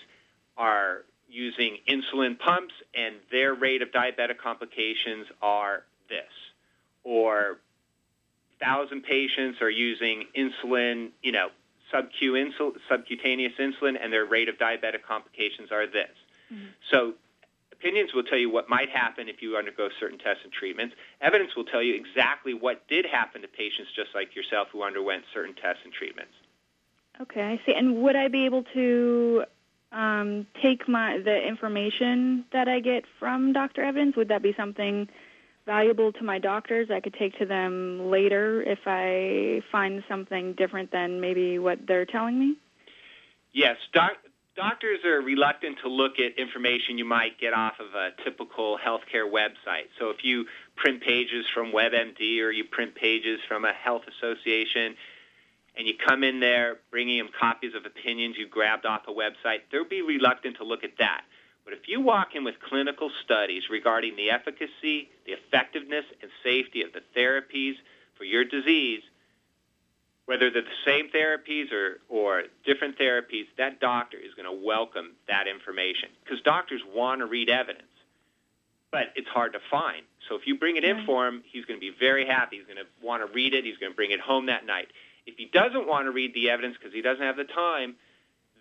are 0.57 1.03
using 1.29 1.77
insulin 1.87 2.39
pumps, 2.39 2.73
and 2.95 3.15
their 3.31 3.53
rate 3.53 3.81
of 3.81 3.89
diabetic 3.89 4.37
complications 4.37 5.27
are 5.41 5.83
this. 6.07 6.31
Or 7.03 7.57
1,000 8.59 9.01
patients 9.03 9.61
are 9.61 9.69
using 9.69 10.25
insulin, 10.37 11.09
you 11.21 11.31
know, 11.31 11.49
sub-Q 11.91 12.33
insul- 12.33 12.75
subcutaneous 12.87 13.53
insulin, 13.59 13.97
and 14.01 14.13
their 14.13 14.25
rate 14.25 14.47
of 14.47 14.57
diabetic 14.57 15.03
complications 15.05 15.71
are 15.71 15.87
this. 15.87 16.09
Mm-hmm. 16.53 16.65
So 16.91 17.13
Opinions 17.83 18.13
will 18.13 18.23
tell 18.23 18.37
you 18.37 18.49
what 18.49 18.69
might 18.69 18.89
happen 18.89 19.27
if 19.27 19.41
you 19.41 19.57
undergo 19.57 19.89
certain 19.99 20.17
tests 20.17 20.39
and 20.45 20.53
treatments. 20.53 20.95
Evidence 21.19 21.51
will 21.53 21.65
tell 21.65 21.83
you 21.83 21.95
exactly 21.95 22.53
what 22.53 22.87
did 22.87 23.05
happen 23.05 23.41
to 23.41 23.47
patients 23.49 23.91
just 23.93 24.11
like 24.15 24.33
yourself 24.37 24.69
who 24.71 24.83
underwent 24.83 25.25
certain 25.33 25.53
tests 25.53 25.81
and 25.83 25.91
treatments. 25.91 26.31
Okay, 27.19 27.41
I 27.41 27.59
see. 27.65 27.73
And 27.73 28.01
would 28.01 28.15
I 28.15 28.29
be 28.29 28.45
able 28.45 28.63
to 28.73 29.43
um, 29.91 30.47
take 30.61 30.87
my 30.87 31.17
the 31.17 31.45
information 31.45 32.45
that 32.53 32.69
I 32.69 32.79
get 32.79 33.03
from 33.19 33.51
Dr. 33.51 33.83
Evans? 33.83 34.15
Would 34.15 34.29
that 34.29 34.41
be 34.41 34.53
something 34.55 35.09
valuable 35.65 36.13
to 36.13 36.23
my 36.23 36.39
doctors 36.39 36.87
I 36.89 37.01
could 37.01 37.15
take 37.15 37.37
to 37.39 37.45
them 37.45 38.09
later 38.09 38.61
if 38.61 38.79
I 38.85 39.61
find 39.73 40.01
something 40.07 40.53
different 40.53 40.89
than 40.91 41.19
maybe 41.19 41.59
what 41.59 41.79
they're 41.85 42.05
telling 42.05 42.39
me? 42.39 42.55
Yes, 43.51 43.75
doc- 43.91 44.23
doctors 44.55 44.99
are 45.05 45.21
reluctant 45.21 45.77
to 45.83 45.89
look 45.89 46.19
at 46.19 46.37
information 46.37 46.97
you 46.97 47.05
might 47.05 47.39
get 47.39 47.53
off 47.53 47.73
of 47.79 47.93
a 47.95 48.11
typical 48.23 48.77
healthcare 48.77 49.29
website. 49.29 49.89
So 49.99 50.09
if 50.09 50.23
you 50.23 50.45
print 50.75 51.01
pages 51.01 51.45
from 51.53 51.71
WebMD 51.71 52.41
or 52.41 52.51
you 52.51 52.63
print 52.63 52.95
pages 52.95 53.39
from 53.47 53.65
a 53.65 53.73
health 53.73 54.03
association 54.07 54.95
and 55.75 55.87
you 55.87 55.93
come 56.05 56.23
in 56.23 56.39
there 56.39 56.77
bringing 56.91 57.17
them 57.17 57.29
copies 57.39 57.73
of 57.75 57.85
opinions 57.85 58.35
you 58.37 58.47
grabbed 58.47 58.85
off 58.85 59.01
a 59.07 59.11
website, 59.11 59.61
they'll 59.71 59.87
be 59.87 60.01
reluctant 60.01 60.57
to 60.57 60.63
look 60.63 60.83
at 60.83 60.97
that. 60.99 61.21
But 61.65 61.73
if 61.73 61.87
you 61.87 62.01
walk 62.01 62.35
in 62.35 62.43
with 62.43 62.55
clinical 62.59 63.09
studies 63.23 63.63
regarding 63.71 64.15
the 64.17 64.29
efficacy, 64.29 65.09
the 65.25 65.33
effectiveness, 65.33 66.05
and 66.21 66.29
safety 66.43 66.83
of 66.83 66.91
the 66.91 67.01
therapies 67.17 67.75
for 68.17 68.25
your 68.25 68.43
disease, 68.43 69.01
whether 70.25 70.49
they're 70.49 70.61
the 70.61 70.67
same 70.85 71.09
therapies 71.09 71.71
or, 71.71 71.99
or 72.09 72.43
different 72.65 72.97
therapies, 72.97 73.45
that 73.57 73.79
doctor 73.79 74.17
is 74.17 74.33
going 74.35 74.45
to 74.45 74.65
welcome 74.65 75.11
that 75.27 75.47
information 75.47 76.09
because 76.23 76.41
doctors 76.41 76.81
want 76.95 77.19
to 77.19 77.25
read 77.25 77.49
evidence, 77.49 77.87
but 78.91 79.07
it's 79.15 79.27
hard 79.27 79.53
to 79.53 79.59
find. 79.69 80.03
So 80.29 80.35
if 80.35 80.47
you 80.47 80.57
bring 80.57 80.77
it 80.77 80.85
in 80.85 81.05
for 81.05 81.27
him, 81.27 81.43
he's 81.51 81.65
going 81.65 81.77
to 81.77 81.81
be 81.81 81.93
very 81.99 82.25
happy. 82.25 82.57
He's 82.57 82.65
going 82.65 82.77
to 82.77 83.05
want 83.05 83.25
to 83.27 83.33
read 83.33 83.53
it. 83.53 83.65
He's 83.65 83.77
going 83.77 83.91
to 83.91 83.95
bring 83.95 84.11
it 84.11 84.21
home 84.21 84.45
that 84.45 84.65
night. 84.65 84.87
If 85.25 85.35
he 85.37 85.45
doesn't 85.45 85.87
want 85.87 86.05
to 86.05 86.11
read 86.11 86.33
the 86.33 86.49
evidence 86.49 86.77
because 86.77 86.93
he 86.93 87.01
doesn't 87.01 87.23
have 87.23 87.37
the 87.37 87.43
time, 87.45 87.95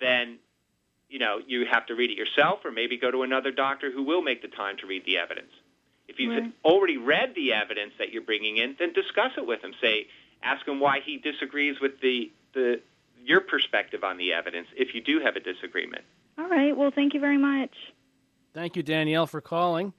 then 0.01 0.39
you 1.09 1.19
know 1.19 1.41
you 1.47 1.67
have 1.71 1.87
to 1.87 1.95
read 1.95 2.11
it 2.11 2.17
yourself, 2.17 2.65
or 2.65 2.73
maybe 2.73 2.97
go 2.97 3.11
to 3.11 3.23
another 3.23 3.53
doctor 3.53 3.91
who 3.93 4.03
will 4.03 4.23
make 4.23 4.43
the 4.43 4.49
time 4.49 4.77
to 4.79 4.87
read 4.87 5.05
the 5.05 5.19
evidence. 5.19 5.53
If 6.09 6.17
he's 6.17 6.29
Right. 6.29 6.53
already 6.65 6.97
read 6.99 7.35
the 7.35 7.53
evidence 7.55 7.95
that 7.99 8.13
you're 8.13 8.23
bringing 8.23 8.57
in, 8.59 8.77
then 8.79 8.93
discuss 8.93 9.33
it 9.37 9.47
with 9.47 9.63
him. 9.63 9.75
Say, 9.81 10.09
ask 10.43 10.67
him 10.67 10.81
why 10.81 10.99
he 11.05 11.19
disagrees 11.19 11.77
with 11.81 12.01
the 12.01 12.31
the 12.55 12.81
your 13.25 13.41
perspective 13.41 14.05
on 14.05 14.17
the 14.17 14.33
evidence. 14.33 14.69
If 14.77 14.95
you 14.95 15.01
do 15.01 15.21
have 15.25 15.37
a 15.37 15.41
disagreement. 15.41 16.05
All 16.39 16.49
right. 16.49 16.77
Well, 16.77 16.91
thank 16.95 17.15
you 17.15 17.21
very 17.21 17.39
much. 17.39 17.71
Thank 18.53 18.77
you, 18.77 18.83
Danielle, 18.83 19.27
for 19.27 19.41
calling. 19.41 19.93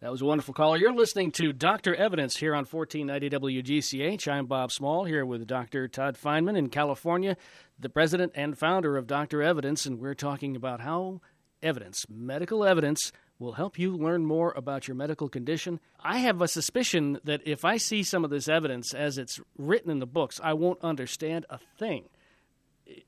That 0.00 0.12
was 0.12 0.22
a 0.22 0.26
wonderful 0.26 0.54
caller. 0.54 0.76
You're 0.76 0.94
listening 0.94 1.32
to 1.32 1.52
Dr. 1.52 1.92
Evidence 1.92 2.36
here 2.36 2.54
on 2.54 2.64
1490 2.64 3.60
WGCH. 3.60 4.28
I'm 4.28 4.46
Bob 4.46 4.70
Small 4.70 5.04
here 5.04 5.26
with 5.26 5.44
Dr. 5.46 5.88
Todd 5.88 6.16
Feinman 6.16 6.56
in 6.56 6.68
California, 6.68 7.36
the 7.78 7.88
president 7.88 8.30
and 8.36 8.56
founder 8.56 8.96
of 8.96 9.08
Dr. 9.08 9.42
Evidence, 9.42 9.86
and 9.86 9.98
we're 9.98 10.14
talking 10.14 10.54
about 10.54 10.82
how 10.82 11.20
evidence, 11.62 12.04
medical 12.08 12.64
evidence, 12.64 13.10
will 13.38 13.52
help 13.52 13.78
you 13.78 13.96
learn 13.96 14.24
more 14.24 14.52
about 14.56 14.88
your 14.88 14.94
medical 14.94 15.28
condition. 15.28 15.80
I 16.00 16.18
have 16.18 16.42
a 16.42 16.48
suspicion 16.48 17.20
that 17.24 17.40
if 17.46 17.64
I 17.64 17.76
see 17.76 18.02
some 18.02 18.24
of 18.24 18.30
this 18.30 18.48
evidence 18.48 18.94
as 18.94 19.18
it's 19.18 19.40
written 19.56 19.90
in 19.90 20.00
the 20.00 20.06
books, 20.06 20.40
I 20.42 20.54
won't 20.54 20.82
understand 20.82 21.46
a 21.48 21.58
thing. 21.78 22.08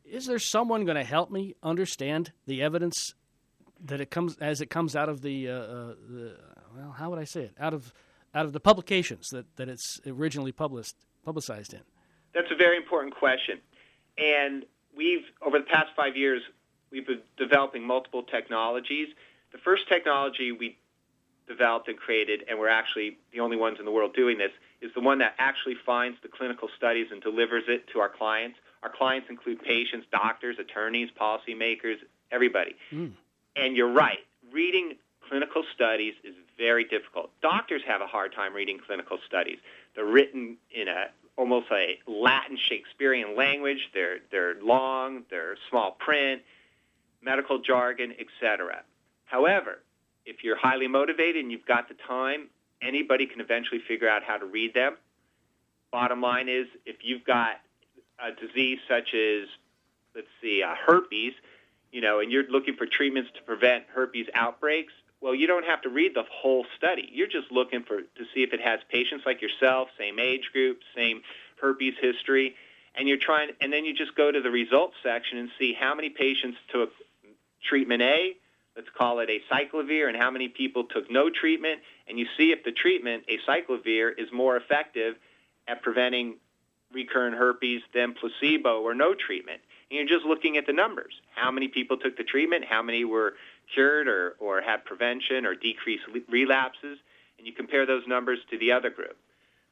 Is 0.05 0.27
there 0.27 0.39
someone 0.39 0.85
going 0.85 0.97
to 0.97 1.05
help 1.05 1.31
me 1.31 1.57
understand 1.63 2.33
the 2.47 2.63
evidence 2.63 3.15
that 3.83 4.01
it 4.01 4.11
comes 4.11 4.37
as 4.39 4.61
it 4.61 4.69
comes 4.69 4.95
out 4.95 5.09
of 5.09 5.23
the, 5.23 5.49
uh, 5.49 5.53
uh, 5.53 5.95
the 6.09 6.37
well, 6.77 6.93
how 6.93 7.11
would 7.11 7.19
I 7.19 7.25
say 7.25 7.43
it? 7.43 7.55
Out 7.59 7.73
of 7.73 7.93
out 8.35 8.47
of 8.47 8.53
the 8.53 8.61
publications 8.61 9.31
that, 9.31 9.57
that 9.57 9.69
it's 9.69 10.01
originally 10.07 10.53
published 10.53 10.97
publicized 11.25 11.73
in. 11.73 11.81
That's 12.35 12.51
a 12.53 12.57
very 12.57 12.77
important 12.77 13.15
question. 13.15 13.59
And 14.19 14.65
we've, 14.95 15.25
over 15.45 15.59
the 15.59 15.65
past 15.65 15.89
five 15.97 16.17
years, 16.17 16.43
we've 16.91 17.07
been 17.07 17.23
developing 17.37 17.87
multiple 17.87 18.23
technologies. 18.23 19.09
The 19.53 19.59
first 19.59 19.89
technology 19.89 20.53
we 20.53 20.77
developed 21.49 21.89
and 21.89 21.99
created, 21.99 22.45
and 22.49 22.59
we're 22.59 22.69
actually 22.69 23.19
the 23.33 23.41
only 23.41 23.57
ones 23.57 23.79
in 23.79 23.85
the 23.85 23.91
world 23.91 24.15
doing 24.15 24.39
this, 24.39 24.53
is 24.81 24.91
the 24.95 25.01
one 25.01 25.19
that 25.19 25.35
actually 25.39 25.75
finds 25.85 26.17
the 26.23 26.29
clinical 26.29 26.69
studies 26.77 27.09
and 27.11 27.21
delivers 27.21 27.65
it 27.69 27.89
to 27.93 27.99
our 27.99 28.09
clients. 28.09 28.59
Our 28.83 28.91
clients 28.91 29.29
include 29.29 29.61
patients, 29.63 30.07
doctors, 30.13 30.57
attorneys, 30.59 31.11
policymakers, 31.21 31.97
everybody. 32.31 32.77
Mm. 32.93 33.13
And 33.57 33.77
you're 33.77 33.93
right. 33.93 34.21
Reading 34.53 34.95
clinical 35.29 35.65
studies 35.75 36.15
is 36.25 36.35
very 36.57 36.85
difficult. 36.85 37.31
Doctors 37.43 37.83
have 37.87 38.01
a 38.01 38.07
hard 38.07 38.33
time 38.35 38.55
reading 38.55 38.79
clinical 38.85 39.19
studies. 39.27 39.59
They're 39.95 40.05
written 40.07 40.57
in 40.71 40.89
a 40.89 41.07
almost 41.37 41.67
a 41.73 41.99
Latin 42.07 42.59
Shakespearean 42.69 43.37
language. 43.37 43.91
They're 43.95 44.19
they're 44.31 44.55
long, 44.63 45.25
they're 45.31 45.57
small 45.69 45.93
print, 45.93 46.43
medical 47.23 47.61
jargon, 47.61 48.13
etc. 48.13 48.83
However, 49.31 49.79
if 50.27 50.43
you're 50.43 50.57
highly 50.57 50.89
motivated 50.89 51.43
and 51.43 51.53
you've 51.53 51.67
got 51.67 51.89
the 51.89 51.95
time, 51.95 52.49
anybody 52.83 53.27
can 53.27 53.41
eventually 53.41 53.81
figure 53.87 54.09
out 54.09 54.23
how 54.25 54.37
to 54.37 54.45
read 54.45 54.75
them. 54.75 54.97
Bottom 55.93 56.21
line 56.21 56.49
is, 56.49 56.67
if 56.85 56.97
you've 57.03 57.25
got 57.25 57.61
a 58.19 58.33
disease 58.33 58.81
such 58.89 59.15
as, 59.15 59.49
let's 60.17 60.27
see, 60.43 60.63
uh, 60.65 60.75
herpes, 60.75 61.33
you 61.93 62.01
know, 62.01 62.19
and 62.19 62.31
you're 62.33 62.49
looking 62.49 62.75
for 62.75 62.87
treatments 62.87 63.31
to 63.37 63.43
prevent 63.43 63.85
herpes 63.95 64.27
outbreaks, 64.35 64.93
well, 65.21 65.35
you 65.35 65.47
don't 65.47 65.67
have 65.67 65.83
to 65.83 65.89
read 65.89 66.15
the 66.15 66.25
whole 66.31 66.67
study. 66.77 67.09
You're 67.13 67.29
just 67.29 67.53
looking 67.53 67.85
for 67.85 68.01
to 68.01 68.25
see 68.35 68.43
if 68.43 68.53
it 68.53 68.61
has 68.61 68.81
patients 68.89 69.25
like 69.27 69.43
yourself, 69.43 69.89
same 69.97 70.19
age 70.19 70.51
group, 70.53 70.81
same 70.97 71.23
herpes 71.61 71.95
history, 72.01 72.57
and 72.97 73.07
you're 73.07 73.19
trying, 73.19 73.51
and 73.61 73.73
then 73.73 73.85
you 73.85 73.95
just 73.95 74.17
go 74.17 74.33
to 74.33 74.41
the 74.41 74.51
results 74.51 74.97
section 75.03 75.39
and 75.39 75.51
see 75.59 75.73
how 75.73 75.95
many 75.95 76.09
patients 76.09 76.59
took 76.73 76.91
treatment 77.63 78.03
A, 78.03 78.37
let's 78.81 78.97
call 78.97 79.21
it 79.21 79.29
acyclovir, 79.29 80.09
and 80.09 80.17
how 80.17 80.31
many 80.31 80.49
people 80.49 80.85
took 80.85 81.11
no 81.11 81.29
treatment, 81.29 81.81
and 82.09 82.19
you 82.19 82.27
see 82.39 82.51
if 82.51 82.65
the 82.65 82.73
treatment, 82.73 83.25
acyclovir, 83.29 84.13
is 84.19 84.33
more 84.33 84.57
effective 84.57 85.17
at 85.69 85.83
preventing 85.83 86.37
recurrent 86.91 87.37
herpes 87.37 87.83
than 87.93 88.15
placebo 88.15 88.81
or 88.81 88.95
no 88.95 89.15
treatment. 89.15 89.61
And 89.91 89.99
you're 89.99 90.19
just 90.19 90.27
looking 90.27 90.57
at 90.57 90.67
the 90.67 90.73
numbers. 90.73 91.13
How 91.35 91.51
many 91.51 91.69
people 91.69 91.99
took 91.99 92.17
the 92.17 92.25
treatment? 92.25 92.65
How 92.65 92.83
many 92.83 93.05
were 93.05 93.35
cured 93.75 94.09
or, 94.09 94.37
or 94.39 94.63
had 94.63 94.87
prevention 94.87 95.45
or 95.45 95.55
decreased 95.55 96.05
relapses? 96.29 96.99
And 97.37 97.47
you 97.47 97.53
compare 97.53 97.85
those 97.85 98.07
numbers 98.07 98.39
to 98.51 98.59
the 98.59 98.73
other 98.73 98.89
group. 98.89 99.17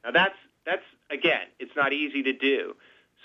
Now 0.03 0.11
that's 0.11 0.35
that's 0.65 0.85
again, 1.09 1.47
it's 1.57 1.75
not 1.75 1.93
easy 1.93 2.21
to 2.23 2.33
do. 2.33 2.75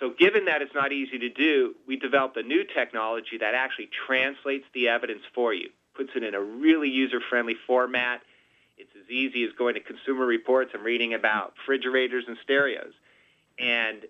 So 0.00 0.10
given 0.18 0.46
that 0.46 0.60
it's 0.60 0.74
not 0.74 0.92
easy 0.92 1.18
to 1.20 1.28
do, 1.28 1.74
we 1.86 1.96
developed 1.96 2.36
a 2.36 2.42
new 2.42 2.64
technology 2.64 3.38
that 3.38 3.54
actually 3.54 3.88
translates 4.06 4.64
the 4.74 4.88
evidence 4.88 5.22
for 5.34 5.54
you, 5.54 5.70
puts 5.94 6.10
it 6.16 6.24
in 6.24 6.34
a 6.34 6.40
really 6.40 6.88
user-friendly 6.88 7.54
format. 7.66 8.20
It's 8.76 8.90
as 9.00 9.08
easy 9.08 9.44
as 9.44 9.50
going 9.56 9.74
to 9.74 9.80
Consumer 9.80 10.26
Reports 10.26 10.72
and 10.74 10.84
reading 10.84 11.14
about 11.14 11.54
refrigerators 11.58 12.24
and 12.26 12.36
stereos. 12.42 12.92
And 13.58 14.04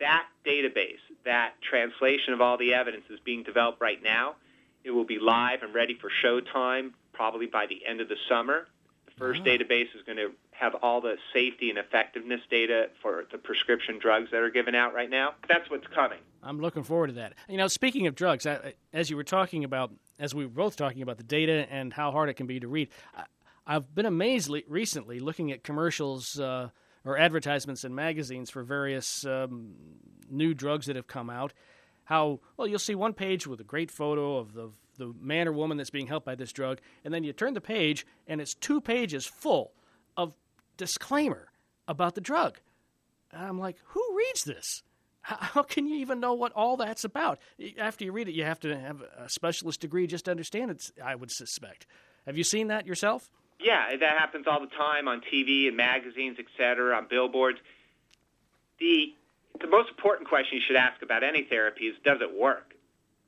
that 0.00 0.26
database, 0.46 1.00
that 1.24 1.52
translation 1.60 2.32
of 2.32 2.40
all 2.40 2.56
the 2.56 2.72
evidence 2.72 3.04
is 3.10 3.20
being 3.20 3.42
developed 3.42 3.80
right 3.80 4.02
now. 4.02 4.36
It 4.82 4.92
will 4.92 5.04
be 5.04 5.18
live 5.18 5.62
and 5.62 5.74
ready 5.74 5.98
for 6.00 6.10
showtime 6.24 6.92
probably 7.12 7.46
by 7.46 7.66
the 7.66 7.84
end 7.86 8.00
of 8.00 8.08
the 8.08 8.16
summer. 8.28 8.66
First 9.18 9.40
Wow. 9.40 9.46
database 9.46 9.94
is 9.96 10.02
going 10.04 10.18
to 10.18 10.30
have 10.50 10.74
all 10.82 11.00
the 11.00 11.16
safety 11.32 11.70
and 11.70 11.78
effectiveness 11.78 12.40
data 12.50 12.90
for 13.00 13.24
the 13.32 13.38
prescription 13.38 13.98
drugs 13.98 14.30
that 14.30 14.42
are 14.42 14.50
given 14.50 14.74
out 14.74 14.92
right 14.92 15.08
now. 15.08 15.34
That's 15.48 15.70
what's 15.70 15.86
coming. 15.86 16.18
I'm 16.42 16.60
looking 16.60 16.82
forward 16.82 17.08
to 17.08 17.12
that. 17.14 17.32
You 17.48 17.56
know, 17.56 17.66
speaking 17.66 18.06
of 18.06 18.14
drugs, 18.14 18.46
I, 18.46 18.74
as 18.92 19.08
you 19.08 19.16
were 19.16 19.24
talking 19.24 19.64
about, 19.64 19.90
as 20.18 20.34
we 20.34 20.44
were 20.44 20.52
both 20.52 20.76
talking 20.76 21.00
about 21.00 21.16
the 21.16 21.24
data 21.24 21.66
and 21.70 21.92
how 21.94 22.10
hard 22.12 22.28
it 22.28 22.34
can 22.34 22.46
be 22.46 22.60
to 22.60 22.68
read, 22.68 22.90
I, 23.14 23.24
I've 23.66 23.94
been 23.94 24.06
amazed 24.06 24.48
le- 24.50 24.60
recently 24.68 25.18
looking 25.18 25.50
at 25.50 25.64
commercials 25.64 26.38
uh, 26.38 26.68
or 27.04 27.16
advertisements 27.16 27.84
in 27.84 27.94
magazines 27.94 28.50
for 28.50 28.62
various 28.64 29.24
um, 29.24 29.72
new 30.30 30.52
drugs 30.52 30.86
that 30.86 30.96
have 30.96 31.06
come 31.06 31.30
out. 31.30 31.54
How 32.04 32.40
well 32.56 32.68
you'll 32.68 32.78
see 32.78 32.94
one 32.94 33.14
page 33.14 33.46
with 33.46 33.60
a 33.60 33.64
great 33.64 33.90
photo 33.90 34.36
of 34.36 34.52
the 34.52 34.70
the 34.96 35.14
man 35.20 35.48
or 35.48 35.52
woman 35.52 35.76
that's 35.76 35.90
being 35.90 36.06
helped 36.06 36.26
by 36.26 36.34
this 36.34 36.52
drug, 36.52 36.80
and 37.04 37.12
then 37.12 37.24
you 37.24 37.32
turn 37.32 37.54
the 37.54 37.60
page 37.60 38.06
and 38.26 38.40
it's 38.40 38.54
two 38.54 38.80
pages 38.80 39.26
full 39.26 39.72
of 40.16 40.34
disclaimer 40.76 41.48
about 41.88 42.14
the 42.14 42.20
drug. 42.20 42.58
And 43.32 43.42
I'm 43.42 43.58
like, 43.58 43.76
who 43.86 44.02
reads 44.16 44.44
this? 44.44 44.82
How, 45.22 45.64
can 45.64 45.88
you 45.88 45.96
even 45.96 46.20
know 46.20 46.34
what 46.34 46.52
all 46.52 46.76
that's 46.76 47.02
about? 47.02 47.40
After 47.78 48.04
you 48.04 48.12
read 48.12 48.28
it, 48.28 48.34
you 48.34 48.44
have 48.44 48.60
to 48.60 48.78
have 48.78 49.02
a 49.18 49.28
specialist 49.28 49.80
degree 49.80 50.06
just 50.06 50.26
to 50.26 50.30
understand 50.30 50.70
it, 50.70 50.88
I 51.04 51.16
would 51.16 51.32
suspect. 51.32 51.84
Have 52.26 52.38
you 52.38 52.44
seen 52.44 52.68
that 52.68 52.86
yourself? 52.86 53.28
Yeah, 53.58 53.96
that 53.96 54.18
happens 54.18 54.46
all 54.46 54.60
the 54.60 54.68
time 54.68 55.08
on 55.08 55.22
TV 55.22 55.66
and 55.66 55.76
magazines, 55.76 56.36
et 56.38 56.44
cetera, 56.56 56.96
on 56.96 57.08
billboards. 57.08 57.58
The 58.78 59.14
the 59.60 59.66
most 59.66 59.88
important 59.88 60.28
question 60.28 60.58
you 60.58 60.62
should 60.64 60.76
ask 60.76 61.02
about 61.02 61.24
any 61.24 61.42
therapy 61.42 61.86
is 61.86 61.96
does 62.04 62.18
it 62.20 62.38
work? 62.38 62.75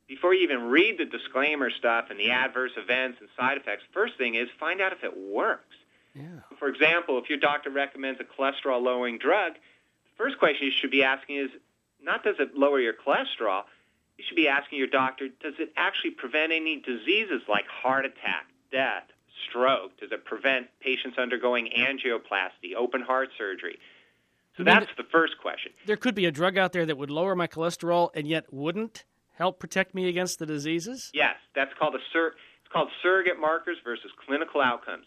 Before 0.08 0.34
you 0.34 0.42
even 0.42 0.64
read 0.64 0.98
the 0.98 1.04
disclaimer 1.04 1.70
stuff 1.70 2.06
and 2.10 2.18
the 2.18 2.28
mm. 2.28 2.34
adverse 2.34 2.72
events 2.76 3.18
and 3.20 3.28
side 3.36 3.58
effects, 3.58 3.84
first 3.92 4.16
thing 4.16 4.34
is 4.34 4.48
find 4.58 4.80
out 4.80 4.92
if 4.92 5.04
it 5.04 5.16
works. 5.16 5.76
Yeah. 6.14 6.24
For 6.58 6.68
example, 6.68 7.18
if 7.18 7.28
your 7.28 7.38
doctor 7.38 7.70
recommends 7.70 8.18
a 8.20 8.24
cholesterol 8.24 8.82
lowering 8.82 9.18
drug, 9.18 9.54
the 9.54 10.16
first 10.16 10.38
question 10.38 10.66
you 10.66 10.72
should 10.72 10.90
be 10.90 11.04
asking 11.04 11.36
is 11.36 11.50
not 12.02 12.24
does 12.24 12.36
it 12.38 12.56
lower 12.56 12.80
your 12.80 12.94
cholesterol? 12.94 13.64
You 14.16 14.24
should 14.26 14.36
be 14.36 14.48
asking 14.48 14.78
your 14.78 14.88
doctor, 14.88 15.28
does 15.28 15.54
it 15.58 15.72
actually 15.76 16.10
prevent 16.12 16.52
any 16.52 16.80
diseases 16.80 17.42
like 17.48 17.66
heart 17.66 18.04
attack, 18.04 18.46
death, 18.72 19.04
stroke? 19.48 19.98
Does 20.00 20.10
it 20.10 20.24
prevent 20.24 20.66
patients 20.80 21.18
undergoing 21.18 21.70
angioplasty, 21.76 22.74
open 22.76 23.02
heart 23.02 23.28
surgery? 23.36 23.78
So 24.56 24.62
You 24.62 24.64
mean 24.64 24.74
that's 24.74 24.90
the 24.96 25.04
first 25.04 25.38
question. 25.40 25.72
There 25.86 25.96
could 25.96 26.16
be 26.16 26.26
a 26.26 26.32
drug 26.32 26.58
out 26.58 26.72
there 26.72 26.84
that 26.86 26.98
would 26.98 27.10
lower 27.10 27.36
my 27.36 27.46
cholesterol 27.46 28.10
and 28.14 28.26
yet 28.26 28.52
wouldn't 28.52 29.04
help 29.38 29.60
protect 29.60 29.94
me 29.94 30.08
against 30.08 30.38
the 30.40 30.46
diseases? 30.46 31.10
Yes, 31.14 31.36
that's 31.54 31.72
called 31.78 31.94
a 31.94 32.02
sur- 32.12 32.34
it's 32.60 32.72
called 32.72 32.90
surrogate 33.02 33.38
markers 33.40 33.78
versus 33.82 34.10
clinical 34.26 34.60
outcomes. 34.60 35.06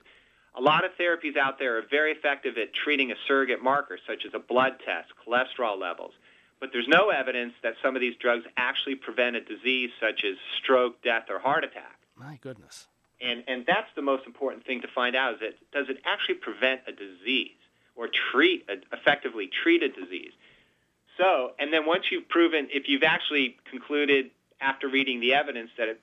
A 0.55 0.61
lot 0.61 0.83
of 0.83 0.91
therapies 0.99 1.37
out 1.37 1.59
there 1.59 1.77
are 1.77 1.83
very 1.89 2.11
effective 2.11 2.57
at 2.57 2.73
treating 2.73 3.11
a 3.11 3.15
surrogate 3.27 3.61
marker, 3.61 3.99
such 4.07 4.25
as 4.25 4.33
a 4.33 4.39
blood 4.39 4.73
test, 4.85 5.09
cholesterol 5.25 5.79
levels. 5.79 6.13
But 6.59 6.69
there's 6.71 6.87
no 6.87 7.09
evidence 7.09 7.53
that 7.63 7.73
some 7.83 7.95
of 7.95 8.01
these 8.01 8.15
drugs 8.15 8.45
actually 8.57 8.95
prevent 8.95 9.35
a 9.35 9.41
disease 9.41 9.91
such 9.99 10.23
as 10.23 10.35
stroke, 10.61 11.01
death, 11.03 11.25
or 11.29 11.39
heart 11.39 11.63
attack. 11.63 11.99
My 12.15 12.37
goodness. 12.41 12.87
And, 13.21 13.43
and 13.47 13.65
that's 13.65 13.87
the 13.95 14.01
most 14.01 14.25
important 14.25 14.65
thing 14.65 14.81
to 14.81 14.87
find 14.87 15.15
out 15.15 15.35
is 15.35 15.39
that 15.41 15.53
does 15.71 15.89
it 15.89 15.97
actually 16.05 16.35
prevent 16.35 16.81
a 16.87 16.91
disease 16.91 17.57
or 17.95 18.07
treat 18.07 18.65
a, 18.69 18.95
effectively 18.95 19.49
treat 19.63 19.83
a 19.83 19.89
disease? 19.89 20.31
So, 21.17 21.51
and 21.59 21.71
then 21.73 21.85
once 21.85 22.05
you've 22.11 22.27
proven, 22.29 22.67
if 22.71 22.87
you've 22.87 23.03
actually 23.03 23.57
concluded 23.69 24.31
after 24.59 24.87
reading 24.87 25.19
the 25.19 25.33
evidence 25.33 25.69
that 25.77 25.87
it 25.87 25.99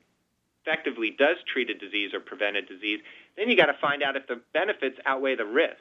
effectively 0.65 1.11
does 1.11 1.37
treat 1.53 1.71
a 1.71 1.75
disease 1.75 2.13
or 2.13 2.21
prevent 2.21 2.57
a 2.57 2.63
disease, 2.63 3.01
then 3.37 3.49
you 3.49 3.57
got 3.57 3.67
to 3.67 3.75
find 3.81 4.03
out 4.03 4.17
if 4.17 4.27
the 4.27 4.41
benefits 4.53 4.99
outweigh 5.07 5.35
the 5.37 5.47
risks. 5.47 5.81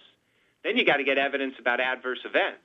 Then 0.63 0.78
you 0.78 0.86
got 0.86 0.98
to 0.98 1.04
get 1.04 1.18
evidence 1.18 1.56
about 1.60 1.80
adverse 1.80 2.20
events. 2.26 2.63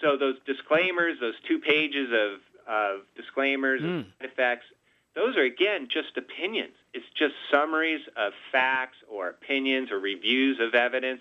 So 0.00 0.16
those 0.16 0.36
disclaimers, 0.46 1.18
those 1.20 1.34
two 1.46 1.58
pages 1.58 2.10
of, 2.12 2.40
of 2.66 3.00
disclaimers 3.16 3.80
Mm. 3.80 4.06
and 4.20 4.30
effects, 4.30 4.66
those 5.14 5.36
are, 5.36 5.42
again, 5.42 5.88
just 5.90 6.16
opinions. 6.16 6.74
It's 6.94 7.06
just 7.16 7.34
summaries 7.50 8.02
of 8.16 8.32
facts 8.52 8.98
or 9.08 9.28
opinions 9.28 9.90
or 9.90 9.98
reviews 9.98 10.60
of 10.60 10.74
evidence. 10.74 11.20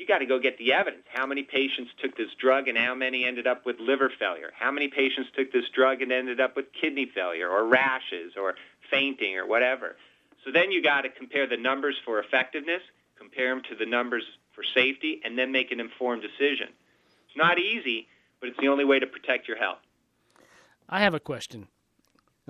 You 0.00 0.06
got 0.06 0.20
to 0.20 0.26
go 0.26 0.38
get 0.38 0.56
the 0.56 0.72
evidence. 0.72 1.02
How 1.12 1.26
many 1.26 1.42
patients 1.42 1.90
took 2.02 2.16
this 2.16 2.30
drug 2.40 2.68
and 2.68 2.78
how 2.78 2.94
many 2.94 3.26
ended 3.26 3.46
up 3.46 3.66
with 3.66 3.76
liver 3.78 4.10
failure? 4.18 4.50
How 4.58 4.70
many 4.70 4.88
patients 4.88 5.28
took 5.36 5.52
this 5.52 5.68
drug 5.74 6.00
and 6.00 6.10
ended 6.10 6.40
up 6.40 6.56
with 6.56 6.72
kidney 6.72 7.04
failure 7.14 7.50
or 7.50 7.66
rashes 7.66 8.32
or 8.34 8.54
fainting 8.90 9.36
or 9.36 9.46
whatever? 9.46 9.96
So 10.42 10.52
then 10.52 10.72
you 10.72 10.82
got 10.82 11.02
to 11.02 11.10
compare 11.10 11.46
the 11.46 11.58
numbers 11.58 11.96
for 12.02 12.18
effectiveness, 12.18 12.80
compare 13.18 13.54
them 13.54 13.62
to 13.68 13.76
the 13.76 13.84
numbers 13.84 14.24
for 14.54 14.64
safety, 14.74 15.20
and 15.22 15.36
then 15.36 15.52
make 15.52 15.70
an 15.70 15.80
informed 15.80 16.22
decision. 16.22 16.68
It's 17.28 17.36
not 17.36 17.58
easy, 17.58 18.08
but 18.40 18.48
it's 18.48 18.58
the 18.58 18.68
only 18.68 18.86
way 18.86 19.00
to 19.00 19.06
protect 19.06 19.48
your 19.48 19.58
health. 19.58 19.80
I 20.88 21.00
have 21.00 21.12
a 21.12 21.20
question. 21.20 21.68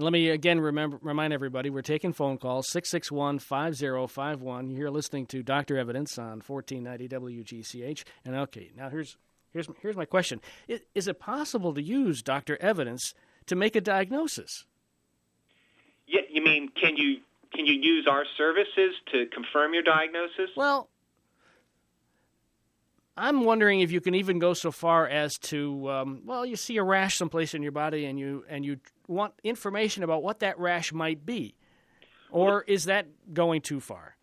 And 0.00 0.04
let 0.06 0.14
me 0.14 0.30
again 0.30 0.58
remember, 0.62 0.98
remind 1.02 1.34
everybody 1.34 1.68
we're 1.68 1.82
taking 1.82 2.14
phone 2.14 2.38
calls 2.38 2.70
661 2.70 3.38
5051. 3.38 4.70
You're 4.70 4.90
listening 4.90 5.26
to 5.26 5.42
Dr. 5.42 5.76
Evidence 5.76 6.16
on 6.16 6.40
1490 6.40 7.06
WGCH. 7.06 8.04
And 8.24 8.34
okay, 8.34 8.70
now 8.74 8.88
here's, 8.88 9.18
here's, 9.52 9.68
here's 9.82 9.96
my 9.98 10.06
question 10.06 10.40
is, 10.68 10.80
is 10.94 11.06
it 11.06 11.20
possible 11.20 11.74
to 11.74 11.82
use 11.82 12.22
Dr. 12.22 12.56
Evidence 12.62 13.12
to 13.44 13.54
make 13.54 13.76
a 13.76 13.80
diagnosis? 13.82 14.64
Yeah, 16.06 16.22
you 16.30 16.42
mean 16.42 16.70
can 16.70 16.96
you 16.96 17.18
can 17.52 17.66
you 17.66 17.74
use 17.74 18.06
our 18.10 18.24
services 18.38 18.94
to 19.12 19.26
confirm 19.26 19.74
your 19.74 19.82
diagnosis? 19.82 20.48
Well, 20.56 20.88
I'm 23.18 23.44
wondering 23.44 23.80
if 23.80 23.92
you 23.92 24.00
can 24.00 24.14
even 24.14 24.38
go 24.38 24.54
so 24.54 24.70
far 24.70 25.06
as 25.06 25.36
to, 25.38 25.90
um, 25.90 26.22
well, 26.24 26.46
you 26.46 26.56
see 26.56 26.78
a 26.78 26.82
rash 26.82 27.18
someplace 27.18 27.52
in 27.52 27.62
your 27.62 27.72
body, 27.72 28.06
and 28.06 28.18
you 28.18 28.46
and 28.48 28.64
you 28.64 28.78
want 29.10 29.34
information 29.44 30.02
about 30.02 30.22
what 30.22 30.38
that 30.40 30.58
rash 30.58 30.92
might 30.92 31.26
be, 31.26 31.54
or 32.30 32.62
is 32.66 32.84
that 32.84 33.06
going 33.34 33.60
too 33.60 33.80
far? 33.80 34.16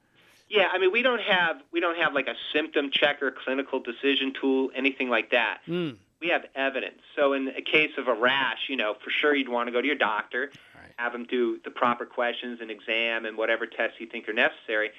Yeah, 0.50 0.70
I 0.72 0.78
mean, 0.80 0.92
we 0.94 1.02
don't 1.02 1.22
have 1.22 1.58
we 1.72 1.80
don't 1.80 1.98
have 1.98 2.14
like 2.14 2.28
a 2.28 2.36
symptom 2.54 2.90
checker, 2.92 3.32
clinical 3.32 3.80
decision 3.82 4.34
tool, 4.40 4.72
anything 4.74 5.10
like 5.10 5.32
that. 5.32 5.60
Mm. 5.68 5.98
We 6.22 6.30
have 6.30 6.46
evidence. 6.56 7.00
So 7.16 7.34
in 7.34 7.50
a 7.50 7.62
case 7.62 7.92
of 7.98 8.08
a 8.08 8.14
rash, 8.14 8.70
you 8.70 8.76
know, 8.76 8.96
for 9.04 9.12
sure 9.12 9.36
you'd 9.36 9.50
want 9.50 9.68
to 9.68 9.72
go 9.72 9.82
to 9.82 9.86
your 9.88 9.98
doctor, 9.98 10.52
Right. 10.74 10.92
have 10.96 11.12
them 11.12 11.26
do 11.26 11.60
the 11.64 11.70
proper 11.70 12.06
questions 12.06 12.60
and 12.62 12.72
exam 12.72 13.26
and 13.26 13.38
whatever 13.38 13.68
tests 13.68 13.98
you 14.00 14.08
think 14.08 14.28
are 14.30 14.34
necessary, 14.34 14.90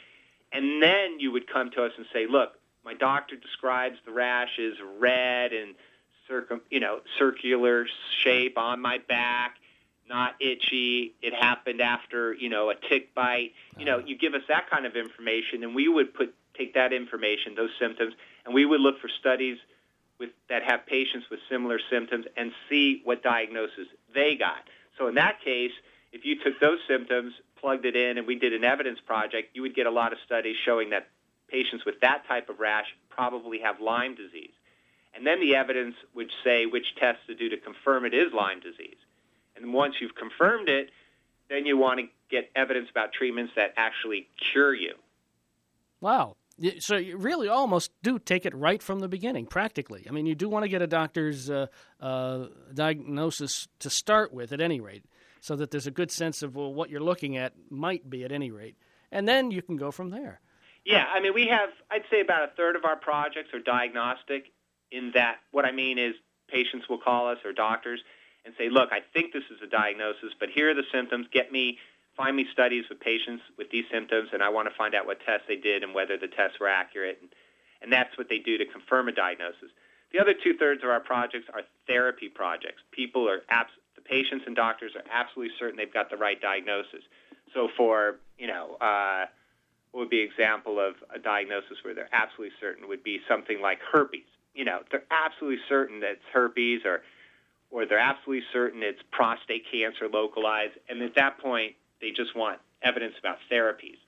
and 0.53 0.83
then 0.83 1.19
you 1.19 1.33
would 1.33 1.49
come 1.49 1.71
to 1.73 1.83
us 1.83 1.93
and 1.97 2.07
say, 2.13 2.27
look, 2.29 2.53
my 2.85 2.95
doctor 2.95 3.35
describes 3.37 3.97
the 4.05 4.13
rash 4.13 4.59
as 4.61 4.75
red 5.01 5.53
and 5.53 5.75
circum, 6.29 6.61
you 6.71 6.79
know, 6.79 7.01
circular 7.19 7.87
shape 8.23 8.57
on 8.59 8.81
my 8.81 8.99
back, 9.09 9.57
not 10.09 10.35
itchy. 10.41 11.15
It 11.23 11.35
happened 11.35 11.81
after, 11.81 12.33
you 12.35 12.49
know, 12.49 12.71
a 12.71 12.75
tick 12.75 13.15
bite. 13.15 13.53
You 13.77 13.85
know, 13.85 13.99
you 13.99 14.17
give 14.17 14.35
us 14.35 14.43
that 14.49 14.71
kind 14.71 14.87
of 14.87 14.97
information, 14.97 15.63
and 15.63 15.75
we 15.75 15.89
would 15.89 16.15
put 16.15 16.35
take 16.57 16.75
that 16.75 16.93
information, 16.93 17.55
those 17.55 17.71
symptoms, 17.79 18.15
and 18.45 18.53
we 18.53 18.67
would 18.67 18.81
look 18.81 19.01
for 19.01 19.09
studies 19.09 19.59
with 20.19 20.31
that 20.49 20.65
have 20.65 20.85
patients 20.87 21.27
with 21.31 21.39
similar 21.49 21.79
symptoms 21.91 22.27
and 22.37 22.51
see 22.69 23.01
what 23.05 23.23
diagnosis 23.23 23.87
they 24.13 24.35
got. 24.35 24.59
So 24.99 25.07
in 25.07 25.15
that 25.15 25.41
case, 25.45 25.71
if 26.13 26.25
you 26.25 26.37
took 26.43 26.59
those 26.61 26.79
symptoms, 26.89 27.35
plugged 27.61 27.85
it 27.85 27.95
in, 27.95 28.19
and 28.19 28.27
we 28.27 28.37
did 28.37 28.53
an 28.53 28.65
evidence 28.65 28.99
project, 29.01 29.51
you 29.55 29.63
would 29.63 29.75
get 29.75 29.87
a 29.87 29.91
lot 29.91 30.13
of 30.13 30.19
studies 30.27 30.57
showing 30.65 30.91
that 30.91 31.09
patients 31.49 31.85
with 31.85 32.01
that 32.01 32.27
type 32.27 32.49
of 32.49 32.59
rash 32.59 32.87
probably 33.09 33.61
have 33.61 33.81
Lyme 33.81 34.15
disease. 34.15 34.53
And 35.15 35.27
then 35.27 35.41
the 35.41 35.57
evidence 35.57 35.95
would 36.15 36.31
say 36.45 36.67
which 36.67 36.95
tests 36.97 37.23
to 37.27 37.35
do 37.35 37.49
to 37.49 37.57
confirm 37.57 38.05
it 38.05 38.15
is 38.15 38.33
Lyme 38.33 38.61
disease. 38.61 38.99
And 39.61 39.73
once 39.73 39.95
you've 40.01 40.15
confirmed 40.15 40.69
it, 40.69 40.91
then 41.49 41.67
you 41.67 41.77
want 41.77 42.01
to 42.01 42.07
get 42.31 42.51
evidence 42.55 42.89
about 42.91 43.13
treatments 43.13 43.53
that 43.57 43.75
actually 43.77 44.29
cure 44.53 44.75
you. 44.75 44.95
Wow. 46.01 46.37
So 46.81 46.97
you 46.97 47.17
really 47.17 47.49
almost 47.49 47.93
do 48.03 48.19
take 48.19 48.45
it 48.45 48.55
right 48.55 48.83
from 48.83 48.99
the 48.99 49.09
beginning, 49.09 49.47
practically. 49.47 50.05
I 50.09 50.13
mean, 50.13 50.27
you 50.27 50.35
do 50.35 50.49
want 50.49 50.65
to 50.65 50.69
get 50.69 50.83
a 50.83 50.89
doctor's 50.89 51.49
uh, 51.49 51.67
uh, 52.01 52.47
diagnosis 52.75 53.69
to 53.79 53.91
start 53.91 54.33
with, 54.33 54.53
at 54.53 54.61
any 54.61 54.81
rate, 54.81 55.05
so 55.41 55.55
that 55.55 55.71
there's 55.71 55.87
a 55.87 55.93
good 55.93 56.11
sense 56.11 56.43
of 56.43 56.57
well, 56.57 56.75
what 56.75 56.91
you're 56.91 57.01
looking 57.01 57.37
at 57.37 57.53
might 57.71 58.11
be 58.11 58.25
at 58.25 58.33
any 58.33 58.51
rate, 58.51 58.77
and 59.13 59.29
then 59.29 59.53
you 59.53 59.63
can 59.63 59.77
go 59.77 59.93
from 59.93 60.11
there. 60.11 60.41
Yeah, 60.85 61.05
I 61.15 61.21
mean, 61.21 61.33
we 61.33 61.47
have, 61.47 61.71
I'd 61.91 62.03
say 62.11 62.21
about 62.21 62.43
a 62.43 62.53
third 62.57 62.75
of 62.75 62.85
our 62.85 62.97
projects 62.97 63.55
are 63.55 63.61
diagnostic, 63.61 64.53
in 64.91 65.13
that 65.15 65.37
what 65.53 65.65
I 65.65 65.71
mean 65.71 65.99
is 65.99 66.15
patients 66.49 66.89
will 66.89 66.99
call 66.99 67.29
us 67.29 67.39
or 67.45 67.53
doctors 67.53 68.01
and 68.45 68.55
say, 68.57 68.69
look, 68.71 68.91
I 68.93 69.01
think 69.13 69.33
this 69.33 69.45
is 69.51 69.59
a 69.63 69.67
diagnosis, 69.67 70.33
but 70.39 70.49
here 70.51 70.71
are 70.71 70.75
the 70.75 70.87
symptoms. 70.93 71.27
Get 71.33 71.53
me, 71.53 71.79
find 72.17 72.37
me 72.37 72.47
studies 72.53 72.85
with 72.89 73.01
patients 73.01 73.43
with 73.57 73.71
these 73.71 73.85
symptoms, 73.91 74.31
and 74.33 74.43
I 74.43 74.49
want 74.49 74.69
to 74.69 74.75
find 74.75 74.95
out 74.95 75.07
what 75.07 75.21
tests 75.21 75.47
they 75.49 75.57
did 75.57 75.83
and 75.83 75.95
whether 75.95 76.17
the 76.17 76.29
tests 76.29 76.59
were 76.61 76.69
accurate. 76.69 77.19
And, 77.21 77.31
and 77.83 77.93
that's 77.93 78.17
what 78.17 78.29
they 78.29 78.39
do 78.39 78.59
to 78.59 78.65
confirm 78.67 79.09
a 79.09 79.13
diagnosis. 79.13 79.71
The 80.13 80.21
other 80.21 80.33
two 80.33 80.55
thirds 80.57 80.83
of 80.83 80.89
our 80.89 81.01
projects 81.01 81.47
are 81.53 81.63
therapy 81.87 82.29
projects. 82.29 82.83
People 82.93 83.29
are, 83.29 83.43
abs- 83.51 83.77
the 83.95 84.01
patients 84.01 84.45
and 84.47 84.57
doctors 84.57 84.93
are 84.97 85.05
absolutely 85.13 85.55
certain 85.59 85.77
they've 85.77 85.93
got 85.93 86.11
the 86.11 86.17
right 86.17 86.41
diagnosis. 86.41 87.03
So 87.55 87.69
for, 87.77 88.17
you 88.39 88.47
know, 88.47 88.77
uh, 88.81 89.27
what 89.93 90.01
would 90.01 90.11
be 90.11 90.23
an 90.23 90.29
example 90.29 90.81
of 90.81 90.95
a 91.15 91.19
diagnosis 91.19 91.79
where 91.83 91.95
they're 91.95 92.09
absolutely 92.13 92.55
certain 92.61 92.89
would 92.89 93.03
be 93.03 93.21
something 93.29 93.61
like 93.61 93.79
herpes. 93.81 94.29
You 94.55 94.65
know, 94.65 94.81
they're 94.91 95.05
absolutely 95.11 95.61
certain 95.69 96.01
that 96.01 96.13
it's 96.13 96.25
herpes 96.33 96.83
or 96.85 97.03
or 97.71 97.87
they're 97.87 97.99
absolutely 97.99 98.45
certain 98.53 98.83
it's 98.83 99.01
prostate 99.11 99.65
cancer 99.71 100.09
localized 100.13 100.75
and 100.89 101.03
at 101.03 101.15
that 101.15 101.39
point 101.39 101.75
they 102.01 102.11
just 102.11 102.37
want 102.37 102.59
evidence 102.83 103.15
about 103.19 103.39
therapies. 103.51 103.99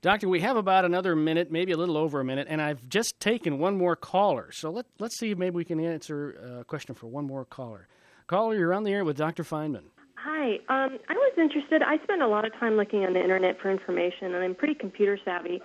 Doctor, 0.00 0.28
we 0.28 0.40
have 0.40 0.56
about 0.56 0.84
another 0.84 1.16
minute, 1.16 1.50
maybe 1.50 1.72
a 1.72 1.76
little 1.76 1.96
over 1.96 2.20
a 2.20 2.24
minute, 2.24 2.46
and 2.48 2.62
I've 2.62 2.88
just 2.88 3.18
taken 3.18 3.58
one 3.58 3.76
more 3.76 3.96
caller. 3.96 4.52
So 4.52 4.70
let, 4.70 4.86
let's 5.00 5.18
see 5.18 5.32
if 5.32 5.38
maybe 5.38 5.56
we 5.56 5.64
can 5.64 5.80
answer 5.80 6.60
a 6.60 6.64
question 6.64 6.94
for 6.94 7.08
one 7.08 7.26
more 7.26 7.44
caller. 7.44 7.88
Caller, 8.28 8.54
you're 8.54 8.72
on 8.72 8.84
the 8.84 8.92
air 8.92 9.04
with 9.04 9.16
Dr. 9.16 9.42
Feinman. 9.42 9.84
Hi. 10.14 10.54
Um, 10.68 10.98
I 11.08 11.14
was 11.14 11.32
interested. 11.36 11.82
I 11.82 11.98
spend 12.04 12.22
a 12.22 12.28
lot 12.28 12.44
of 12.44 12.52
time 12.60 12.76
looking 12.76 13.04
on 13.04 13.12
the 13.12 13.20
internet 13.20 13.60
for 13.60 13.70
information, 13.70 14.34
and 14.34 14.44
I'm 14.44 14.54
pretty 14.54 14.74
computer 14.74 15.18
savvy. 15.24 15.60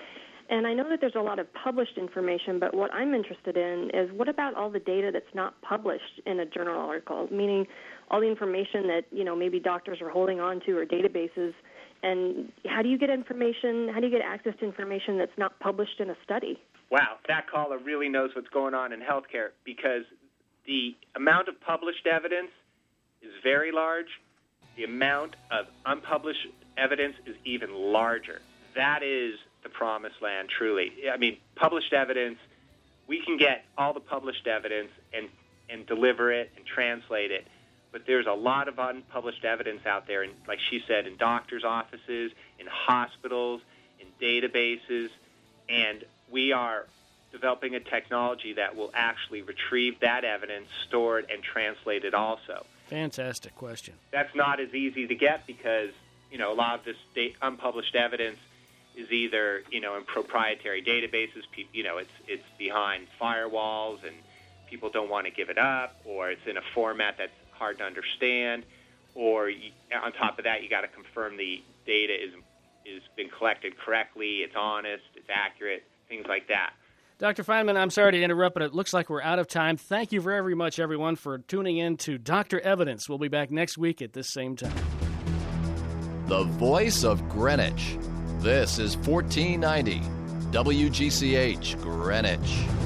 And 0.50 0.68
I 0.68 0.74
know 0.74 0.90
that 0.90 1.00
there's 1.02 1.16
a 1.16 1.22
lot 1.22 1.40
of 1.40 1.48
published 1.54 1.98
information, 1.98 2.60
but 2.60 2.74
what 2.76 2.94
I'm 2.94 3.14
interested 3.14 3.58
in 3.58 3.90
is 3.94 4.12
what 4.12 4.28
about 4.28 4.56
all 4.56 4.70
the 4.70 4.80
data 4.80 5.10
that's 5.12 5.34
not 5.34 5.60
published 5.62 6.22
in 6.26 6.40
a 6.40 6.46
journal 6.46 6.80
article? 6.80 7.28
Meaning, 7.32 7.66
all 8.12 8.20
the 8.20 8.28
information 8.28 8.88
that 8.88 9.04
you 9.12 9.24
know 9.24 9.36
maybe 9.36 9.60
doctors 9.60 10.02
are 10.02 10.10
holding 10.10 10.40
on 10.40 10.60
to 10.66 10.78
or 10.78 10.86
databases. 10.86 11.54
And 12.04 12.52
how 12.68 12.82
do 12.82 12.90
you 12.90 12.98
get 12.98 13.10
information? 13.10 13.90
How 13.94 14.02
do 14.02 14.08
you 14.08 14.12
get 14.12 14.22
access 14.22 14.54
to 14.60 14.66
information 14.66 15.18
that's 15.18 15.38
not 15.38 15.58
published 15.60 16.00
in 16.00 16.10
a 16.10 16.16
study? 16.24 16.60
Wow, 16.92 17.18
that 17.28 17.50
caller 17.50 17.78
really 17.78 18.10
knows 18.10 18.32
what's 18.36 18.50
going 18.50 18.74
on 18.74 18.92
in 18.92 19.00
healthcare 19.00 19.50
because 19.64 20.04
the 20.68 20.96
amount 21.16 21.48
of 21.48 21.60
published 21.62 22.06
evidence 22.06 22.52
is 23.22 23.32
very 23.42 23.72
large. 23.72 24.08
The 24.76 24.84
amount 24.84 25.36
of 25.50 25.68
unpublished 25.86 26.48
evidence 26.78 27.16
is 27.26 27.36
even 27.46 27.74
larger. 27.74 28.42
That 28.76 29.02
is 29.02 29.36
the 29.64 29.70
promised 29.70 30.22
land, 30.22 30.50
truly. 30.50 30.92
I 31.12 31.18
mean, 31.18 31.38
published 31.56 31.94
evidence, 31.94 32.38
we 33.08 33.22
can 33.22 33.38
get 33.38 33.66
all 33.78 33.94
the 33.94 34.00
published 34.00 34.48
evidence 34.48 34.92
and, 35.14 35.30
and 35.70 35.86
deliver 35.86 36.32
it 36.32 36.52
and 36.56 36.66
translate 36.66 37.32
it. 37.32 37.48
But 37.92 38.06
there's 38.08 38.26
a 38.26 38.34
lot 38.34 38.68
of 38.68 38.80
unpublished 38.80 39.46
evidence 39.46 39.86
out 39.86 40.08
there, 40.08 40.24
and 40.24 40.34
like 40.48 40.60
she 40.60 40.84
said, 40.88 41.06
in 41.06 41.16
doctors' 41.18 41.64
offices, 41.64 42.32
in 42.60 42.66
hospitals, 42.68 43.62
in 44.00 44.08
databases, 44.20 45.10
and 45.70 46.04
we 46.32 46.52
are 46.52 46.86
developing 47.32 47.76
a 47.76 47.80
technology 47.80 48.54
that 48.54 48.76
will 48.76 48.92
actually 48.94 49.42
retrieve 49.42 50.00
that 50.00 50.24
evidence, 50.24 50.68
store 50.88 51.20
it, 51.20 51.28
and 51.32 51.44
translate 51.44 52.04
it 52.04 52.14
also. 52.14 52.66
Fantastic 52.88 53.56
question. 53.56 53.96
That's 54.12 54.34
not 54.36 54.60
as 54.60 54.74
easy 54.74 55.08
to 55.08 55.16
get 55.16 55.48
because, 55.48 55.90
you 56.32 56.38
know, 56.38 56.52
a 56.52 56.56
lot 56.56 56.80
of 56.80 56.86
this 56.86 57.32
unpublished 57.42 57.96
evidence 57.96 58.38
is 58.96 59.12
either, 59.12 59.64
you 59.72 59.82
know, 59.82 59.96
in 59.98 60.04
proprietary 60.04 60.84
databases, 60.84 61.44
pe- 61.52 61.66
you 61.74 61.84
know, 61.84 61.98
it's, 61.98 62.12
it's 62.28 62.44
behind 62.58 63.08
firewalls 63.20 64.06
and 64.06 64.16
people 64.70 64.90
don't 64.90 65.10
want 65.10 65.26
to 65.26 65.32
give 65.32 65.50
it 65.50 65.58
up, 65.58 66.00
or 66.06 66.32
it's 66.32 66.46
in 66.48 66.58
a 66.58 66.62
format 66.74 67.16
that's 67.18 67.32
hard 67.52 67.78
to 67.78 67.84
understand, 67.84 68.64
or 69.16 69.50
you, 69.50 69.72
on 70.04 70.12
top 70.14 70.38
of 70.38 70.46
that, 70.46 70.64
you 70.64 70.70
got 70.70 70.82
to 70.82 70.88
confirm 70.88 71.38
the 71.38 71.62
data 71.86 72.14
is, 72.14 72.32
is 72.86 73.02
been 73.16 73.30
collected 73.30 73.78
correctly, 73.78 74.38
it's 74.38 74.56
honest, 74.56 75.04
it's 75.16 75.30
accurate, 75.30 75.84
things 76.10 76.26
like 76.28 76.48
that. 76.48 76.74
Dr. 77.20 77.44
Feinman, 77.44 77.78
I'm 77.78 77.92
sorry 77.92 78.12
to 78.14 78.22
interrupt, 78.22 78.56
but 78.56 78.64
it 78.64 78.74
looks 78.74 78.94
like 78.94 79.10
we're 79.10 79.22
out 79.22 79.40
of 79.40 79.48
time. 79.48 79.78
Thank 79.78 80.12
you 80.12 80.20
very 80.20 80.56
much, 80.56 80.80
everyone, 80.80 81.16
for 81.16 81.38
tuning 81.38 81.78
in 81.78 81.96
to 81.98 82.18
Dr. 82.18 82.60
Evidence. 82.60 83.08
We'll 83.08 83.20
be 83.20 83.28
back 83.28 83.52
next 83.52 83.78
week 83.78 84.02
at 84.02 84.14
this 84.14 84.34
same 84.34 84.56
time. 84.56 84.74
The 86.26 86.44
voice 86.44 87.04
of 87.04 87.30
Greenwich. 87.30 87.98
This 88.44 88.78
is 88.78 88.98
1490 88.98 90.02
WGCH 90.52 91.82
Greenwich. 91.82 92.83